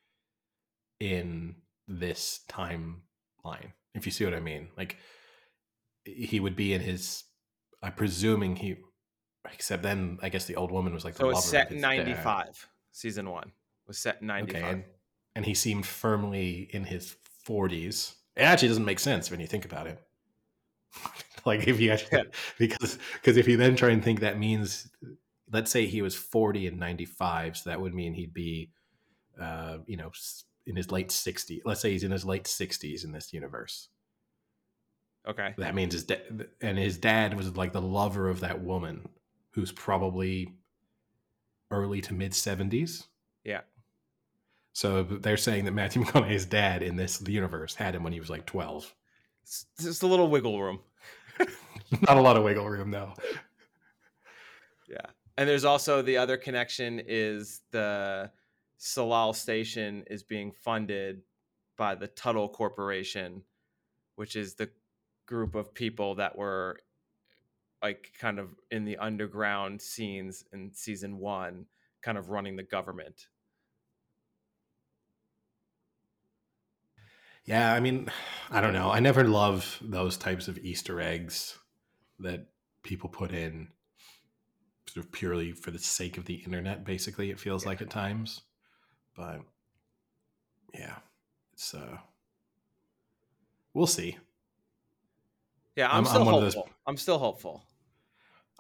[0.99, 1.55] in
[1.87, 4.71] this timeline, if you see what I mean.
[4.77, 4.97] Like
[6.05, 7.23] he would be in his
[7.81, 8.79] I'm presuming he
[9.53, 11.77] except then I guess the old woman was like the So lover it's set in
[11.77, 11.89] his dad.
[11.97, 12.69] ninety five.
[12.91, 13.53] Season one
[13.87, 14.85] was set in ninety Okay, and,
[15.37, 17.15] and he seemed firmly in his
[17.47, 18.17] 40s.
[18.37, 20.01] It actually doesn't make sense when you think about it.
[21.47, 22.25] like if you actually Yeah.
[22.59, 24.91] because because if you then try and think that means
[25.51, 28.71] let's say he was 40 and 95 so that would mean he'd be
[29.41, 30.11] uh you know
[30.67, 33.89] in his late 60s let's say he's in his late 60s in this universe
[35.27, 35.55] Okay.
[35.57, 39.09] that means his dad and his dad was like the lover of that woman
[39.53, 40.55] who's probably
[41.71, 43.05] early to mid 70s
[43.45, 43.63] Yeah.
[44.73, 48.31] So they're saying that matthew mcconaughey's dad in this universe had him when he was
[48.31, 48.95] like 12
[49.43, 50.81] It's just a little wiggle room.
[52.09, 53.15] not a lot of wiggle room though
[54.89, 55.07] Yeah.
[55.39, 58.31] And there's also the other connection is the
[58.79, 61.23] Tsalal station is being funded
[61.77, 63.43] by the Tuttle Corporation,
[64.17, 64.71] which is the
[65.27, 66.81] group of people that were
[67.83, 71.67] like kind of in the underground scenes in season one,
[72.03, 73.29] kind of running the government.
[77.45, 78.09] Yeah i mean
[78.51, 81.59] i don't know i never love those types of easter eggs
[82.21, 82.47] that
[82.83, 83.69] people put in
[84.87, 87.69] sort of purely for the sake of the internet basically it feels Yeah.
[87.71, 88.43] like at times
[89.17, 89.41] but
[90.75, 90.97] yeah
[91.53, 91.99] it's uh
[93.75, 94.17] we'll see
[95.77, 96.73] Yeah, I'm, I'm- still I'm of those- hopeful.
[96.87, 97.65] I'm still hopeful.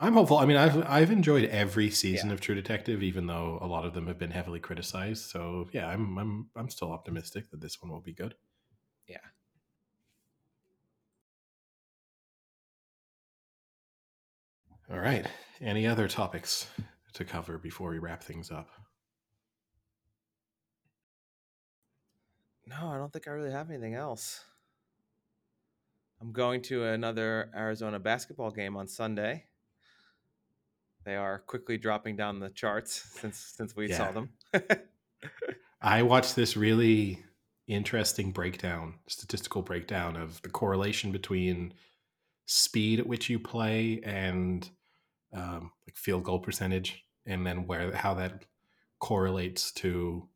[0.01, 2.35] i'm hopeful i mean i've i've enjoyed every season Yeah.
[2.35, 5.87] of true detective even though a lot of them have been heavily criticized so yeah
[5.89, 8.35] i'm i'm i'm still optimistic that this one will be good
[9.12, 9.18] Yeah.
[14.90, 15.26] all right
[15.60, 16.66] any other topics
[17.12, 18.68] to cover before we wrap things up
[22.66, 24.44] No, I don't think I really have anything else.
[26.20, 29.44] I'm going to another Arizona basketball game on Sunday.
[31.04, 34.30] They are quickly dropping down the charts since since we saw them.
[35.82, 37.24] I watched this really
[37.66, 41.74] interesting breakdown, statistical breakdown of the correlation between
[42.46, 44.68] speed at which you play and
[45.32, 48.44] um, like field goal percentage, and then where how that
[48.98, 50.28] correlates to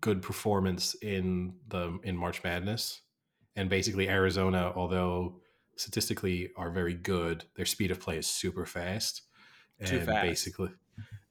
[0.00, 3.00] good performance in the in March Madness.
[3.56, 5.40] And basically, Arizona, although
[5.76, 9.22] statistically are very good, their speed of play is super fast.
[9.84, 10.22] Too and fast.
[10.22, 10.70] basically,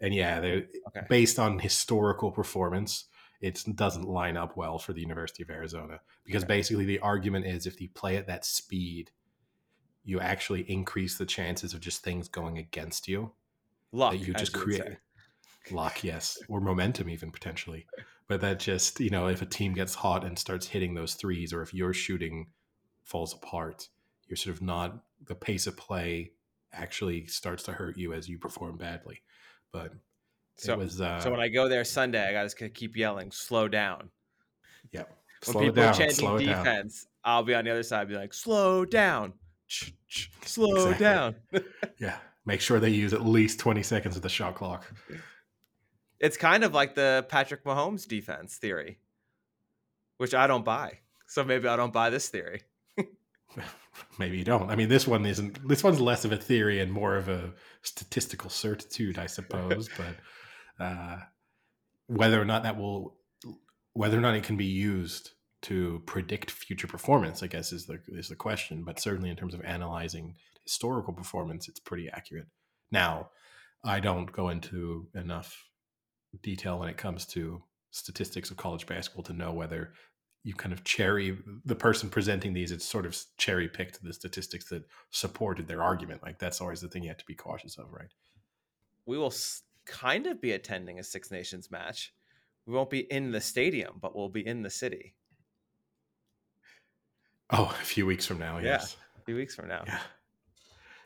[0.01, 1.05] and yeah, they're Okay.
[1.07, 3.05] based on historical performance,
[3.41, 6.55] it doesn't line up well for the University of Arizona because Okay.
[6.55, 9.11] basically the argument is if you play at that speed,
[10.03, 13.31] you actually increase the chances of just things going against you
[13.91, 14.13] Luck.
[14.13, 14.97] that you just create say.
[15.71, 17.85] luck, yes, or momentum even potentially.
[18.27, 21.53] But that just you know if a team gets hot and starts hitting those threes,
[21.53, 22.47] or if your shooting
[23.03, 23.87] falls apart,
[24.27, 26.31] you're sort of not the pace of play
[26.71, 29.21] actually starts to hurt you as you perform badly.
[29.71, 29.93] But
[30.59, 33.67] So, was uh, so when I go there Sunday, I got to keep yelling, "Slow
[33.67, 34.09] down!"
[34.91, 35.03] yeah,
[35.45, 36.65] When slow it people are down, chanting slow it down.
[36.65, 39.33] defense, I'll be on the other side, be like, "Slow down!
[40.45, 41.05] Slow Exactly.
[41.05, 41.35] down!"
[41.99, 44.91] Yeah, make sure they use at least twenty seconds of the shot clock.
[46.19, 48.99] It's kind of like the Patrick Mahomes defense theory,
[50.17, 50.99] which I don't buy.
[51.27, 52.63] So maybe I don't buy this theory.
[54.17, 54.69] Maybe you don't.
[54.69, 55.67] I mean, this one isn't.
[55.67, 57.51] This one's less of a theory and more of a
[57.81, 59.89] statistical certitude, I suppose.
[59.97, 60.15] but
[60.79, 61.17] uh,
[62.07, 63.17] whether or not that will,
[63.93, 65.31] whether or not it can be used
[65.63, 68.83] to predict future performance, I guess is the is the question.
[68.83, 72.47] But certainly, in terms of analyzing historical performance, it's pretty accurate.
[72.91, 73.29] Now,
[73.83, 75.65] I don't go into enough
[76.41, 77.61] detail when it comes to
[77.91, 79.93] statistics of college basketball to know whether
[80.43, 84.69] you kind of cherry the person presenting these it's sort of cherry picked the statistics
[84.69, 87.91] that supported their argument like that's always the thing you have to be cautious of
[87.91, 88.13] right
[89.05, 89.33] We will
[89.89, 92.13] kind of be attending a Six Nations match.
[92.65, 95.15] We won't be in the stadium, but we'll be in the city
[97.51, 98.73] oh a few weeks from now Yeah.
[98.73, 99.83] yes a few weeks from now.
[99.87, 99.99] yeah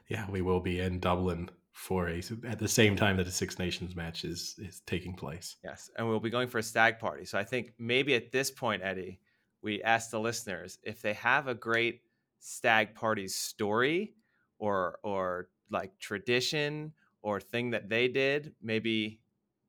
[0.10, 3.58] yeah we will be in dublin for a at the same time that the six
[3.58, 7.26] nations match is is taking place Yes, and we'll be going for a stag party.
[7.26, 9.20] So I think maybe at this point, Eddie,
[9.62, 12.02] we ask the listeners if they have a great
[12.40, 14.14] stag party story
[14.60, 16.92] or or like tradition
[17.24, 19.20] or thing that they did, maybe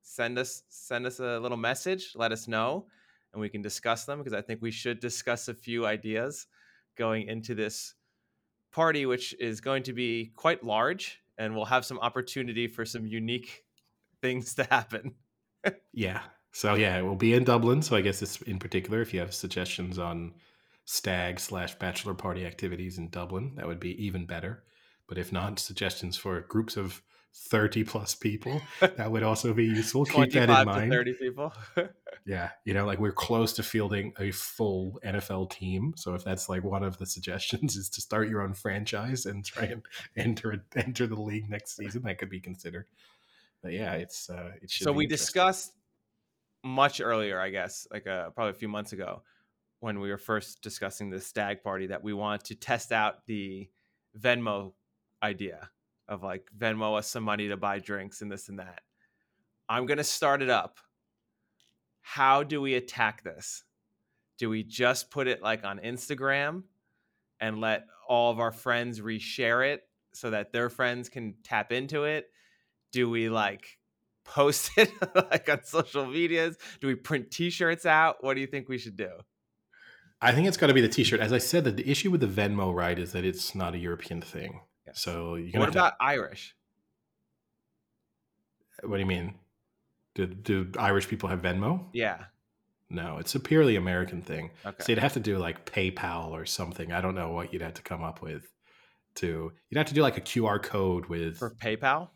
[0.02, 2.86] send us send us a little message, let us know,
[3.32, 6.46] and we can discuss them because I think we should discuss a few ideas
[6.96, 7.94] going into this
[8.72, 13.06] party which is going to be quite large and we'll have some opportunity for some
[13.06, 13.64] unique
[14.20, 15.14] things to happen.
[15.94, 16.20] Yeah.
[16.52, 17.80] So yeah, it will be in Dublin.
[17.80, 20.34] So I guess in particular, if you have suggestions on
[20.84, 24.62] stag slash bachelor party activities in Dublin, that would be even better.
[25.08, 27.02] But if not, suggestions for groups of
[27.34, 30.04] thirty plus people, that would also be useful.
[30.04, 30.92] Keep that 25 in mind.
[30.92, 31.52] 30 people.
[32.26, 35.92] Yeah, you know, like we're close to fielding a full NFL team.
[35.94, 39.44] So if that's like one of the suggestions is to start your own franchise and
[39.44, 39.82] try and
[40.16, 42.86] enter enter the league next season, that could be considered.
[43.62, 44.84] But yeah, it's uh, it should.
[44.84, 45.74] so be we discussed
[46.62, 49.20] much earlier, I guess, like uh, probably a few months ago,
[49.80, 53.68] when we were first discussing the stag party, that we want to test out the
[54.18, 54.72] Venmo
[55.22, 55.68] idea
[56.08, 58.80] of like Venmo us some money to buy drinks and this and that.
[59.68, 60.78] I'm gonna start it up.
[62.02, 63.64] How do we attack this?
[64.38, 66.64] Do we just put it like on Instagram
[67.40, 69.82] and let all of our friends reshare it
[70.12, 72.26] so that their friends can tap into it?
[72.92, 73.78] Do we like
[74.24, 76.56] post it like on social medias?
[76.80, 78.22] Do we print t-shirts out?
[78.22, 79.10] What do you think we should do?
[80.20, 81.20] I think it's got to be the T-shirt.
[81.20, 83.78] As I said, that the issue with the Venmo right is that it's not a
[83.78, 84.60] European thing.
[84.94, 85.02] Yes.
[85.02, 86.54] So you What about Irish?
[88.82, 89.34] Uh, what do you mean?
[90.14, 91.84] Do, do Irish people have Venmo?
[91.92, 92.24] Yeah.
[92.90, 94.50] No, it's a purely American thing.
[94.64, 94.76] Okay.
[94.82, 96.92] So you'd have to do like PayPal or something.
[96.92, 98.44] I don't know what you'd have to come up with.
[99.16, 102.08] To you'd have to do like a QR code with For PayPal?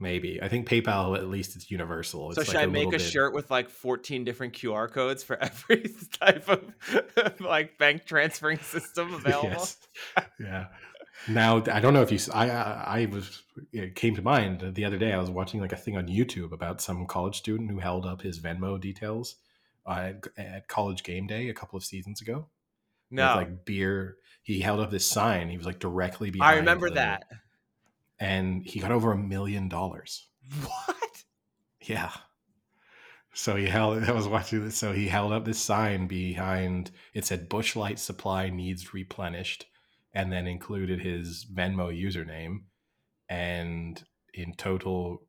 [0.00, 0.40] maybe.
[0.42, 2.30] I think PayPal at least it's universal.
[2.30, 5.22] It's so like should I make a bit- shirt with like 14 different QR codes
[5.22, 9.50] for every type of like bank transferring system available?
[9.50, 9.76] Yes.
[10.40, 10.66] yeah.
[11.28, 12.18] Now I don't know if you.
[12.32, 13.42] I I was.
[13.72, 15.12] It came to mind the other day.
[15.12, 18.22] I was watching like a thing on YouTube about some college student who held up
[18.22, 19.36] his Venmo details
[19.86, 22.48] uh, at college game day a couple of seasons ago.
[23.10, 23.34] with, No.
[23.36, 24.16] like beer.
[24.42, 25.50] He held up this sign.
[25.50, 26.50] He was like directly behind.
[26.54, 27.24] I remember the- that.
[28.18, 30.26] and he got over a million dollars.
[30.64, 30.96] What?
[31.82, 32.10] Yeah.
[33.34, 34.02] So he held.
[34.04, 34.76] I was watching this.
[34.76, 36.90] So he held up this sign behind.
[37.14, 39.66] It said "Busch Light Supply needs replenished,"
[40.14, 42.64] and then included his Venmo username,
[43.28, 44.02] and
[44.34, 45.22] in total,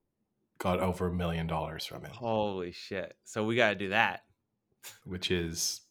[0.59, 3.15] got over a million dollars from it, Holy shit.
[3.23, 4.21] So we got to do that.
[5.05, 5.82] which is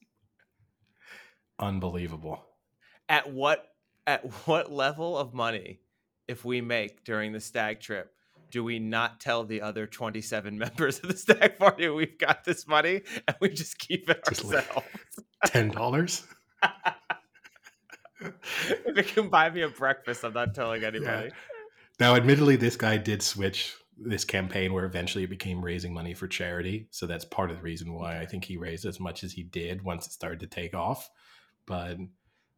[1.58, 2.42] unbelievable.
[3.08, 3.66] At what
[4.06, 5.80] at what level of money
[6.28, 8.12] if we make during the stag trip,
[8.50, 12.66] do we not tell the other 27 members of the stag party we've got this
[12.66, 14.86] money and we just keep it Just ourselves?
[15.46, 16.22] Ten dollars.
[18.20, 21.30] if it can buy me a breakfast, I'm not telling anybody.
[21.98, 26.26] Now, admittedly, this guy did switch this campaign where eventually it became raising money for
[26.26, 26.88] charity.
[26.90, 29.42] So that's part of the reason why I think he raised as much as he
[29.42, 31.10] did once it started to take off.
[31.66, 31.98] But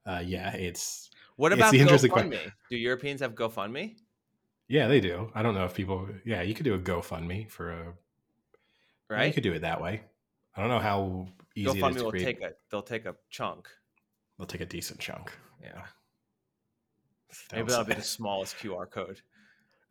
[0.07, 2.53] uh, yeah, it's What It's about the interesting GoFundMe?
[2.71, 3.97] Do Europeans have GoFundMe?
[4.69, 5.31] yeah, they do.
[5.35, 6.09] I don't know if people.
[6.25, 7.93] Yeah, you could do a GoFundMe for a.
[9.11, 9.27] Right.
[9.27, 10.03] You could do it that way.
[10.57, 12.25] I don't know how easy it is GoFundMe to will create.
[12.25, 13.69] take a they'll take a chunk.
[14.39, 15.33] They'll take a decent chunk.
[15.63, 15.83] Yeah.
[17.53, 19.21] Maybe that'll be the smallest QR code.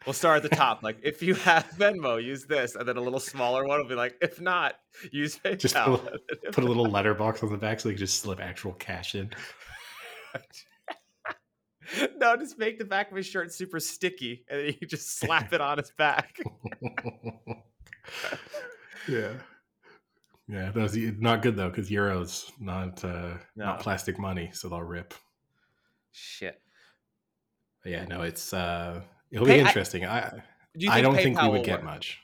[0.05, 0.82] We'll start at the top.
[0.82, 3.95] Like, if you have Venmo, use this, and then a little smaller one will be
[3.95, 4.76] like, if not,
[5.11, 5.59] use PayPal.
[5.59, 6.19] Just put
[6.53, 9.30] put a little letterbox on the back so you can just slip actual cash in.
[12.17, 15.53] no, just make the back of his shirt super sticky, and then you just slap
[15.53, 16.39] it on his back.
[19.07, 19.34] yeah.
[20.47, 23.65] Yeah, those not good though because euros not uh, No.
[23.65, 25.13] not plastic money, so they'll rip.
[26.12, 26.59] Shit.
[27.86, 29.01] Yeah, no, it's uh,
[29.32, 30.05] it'll Pay- be interesting.
[30.05, 30.43] I
[30.76, 31.86] you I don't think we would get work?
[31.86, 32.20] much.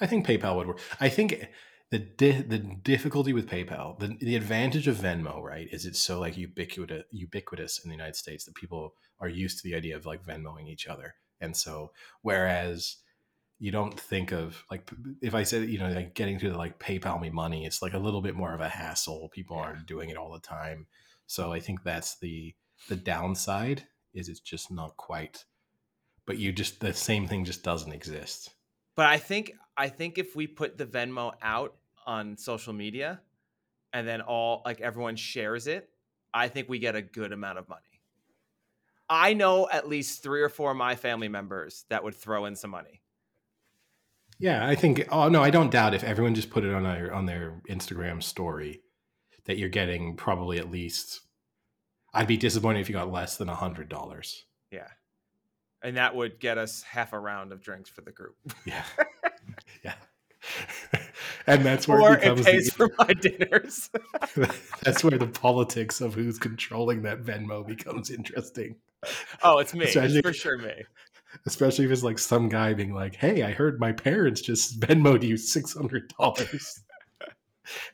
[0.00, 0.80] I think PayPal would work.
[1.00, 1.48] I think
[1.90, 6.20] the di- the difficulty with PayPal, the the advantage of Venmo, right, is it's so
[6.20, 10.06] like ubiquitous ubiquitous in the United States that people are used to the idea of
[10.06, 11.92] like Venmoing each other, and so
[12.22, 12.98] whereas
[13.58, 14.88] you don't think of like
[15.20, 17.94] if I said you know like getting to the like PayPal me money, it's like
[17.94, 19.30] a little bit more of a hassle.
[19.32, 20.86] People aren't doing it all the time,
[21.26, 22.54] so I think that's the
[22.88, 25.44] the downside is it's just not quite.
[26.26, 28.50] But you just the same thing just doesn't exist.
[28.96, 31.76] But I think I think if we put the Venmo out
[32.06, 33.20] on social media,
[33.92, 35.88] and then all like everyone shares it,
[36.32, 37.82] I think we get a good amount of money.
[39.08, 42.56] I know at least three or four of my family members that would throw in
[42.56, 43.00] some money.
[44.38, 45.08] Yeah, I think.
[45.10, 48.22] Oh no, I don't doubt if everyone just put it on their on their Instagram
[48.22, 48.82] story
[49.46, 51.22] that you're getting probably at least.
[52.18, 54.44] I'd be disappointed if you got less than a hundred dollars.
[54.72, 54.88] Yeah.
[55.82, 58.34] And that would get us half a round of drinks for the group.
[58.64, 58.82] Yeah,
[59.84, 59.94] yeah,
[61.46, 62.46] and that's where or it it becomes.
[62.46, 63.90] pays the, for my dinners.
[64.82, 68.74] that's where the politics of who's controlling that Venmo becomes interesting.
[69.44, 69.86] oh, it's me.
[69.86, 70.82] It's for sure me.
[71.46, 75.22] Especially if it's like some guy being like, "Hey, I heard my parents just Venmoed
[75.22, 76.82] you six hundred dollars."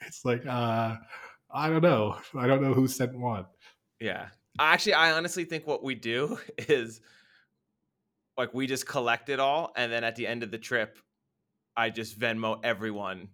[0.07, 0.97] it's like, uh,
[1.53, 2.16] I don't know.
[2.35, 3.51] I don't know who sent what.
[4.01, 4.29] Yeah.
[4.59, 7.01] Actually, I honestly think what we do is
[8.37, 10.99] like we just collect it all and then at the end of the trip
[11.77, 13.29] I just Venmo everyone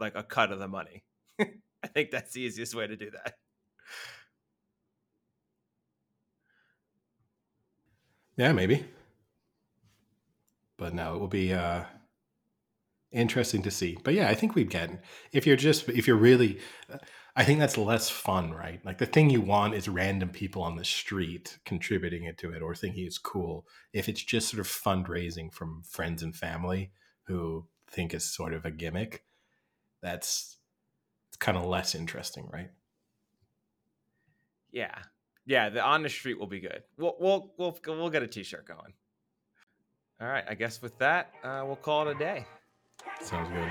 [0.00, 1.04] like a cut of the money.
[1.40, 3.34] I think that's the easiest way to do that.
[8.36, 8.84] Yeah, maybe.
[10.76, 11.84] But no, it will be uh
[13.12, 13.96] interesting to see.
[14.02, 15.02] But yeah, I think we'd get
[15.32, 16.58] if you're just if you're really
[17.36, 18.84] I think that's less fun, right?
[18.84, 22.62] Like the thing you want is random people on the street contributing it to it
[22.62, 23.66] or thinking it's cool.
[23.92, 26.92] If it's just sort of fundraising from friends and family
[27.24, 29.24] who think it's sort of a gimmick,
[30.00, 30.58] that's
[31.28, 32.70] it's kind of less interesting, right?
[34.70, 34.94] Yeah.
[35.46, 36.84] Yeah, the on the street will be good.
[36.96, 38.94] We'll we'll we'll we'll get a t-shirt going.
[40.20, 42.46] All right, I guess with that, uh, we'll call it a day.
[43.20, 43.70] Sounds good.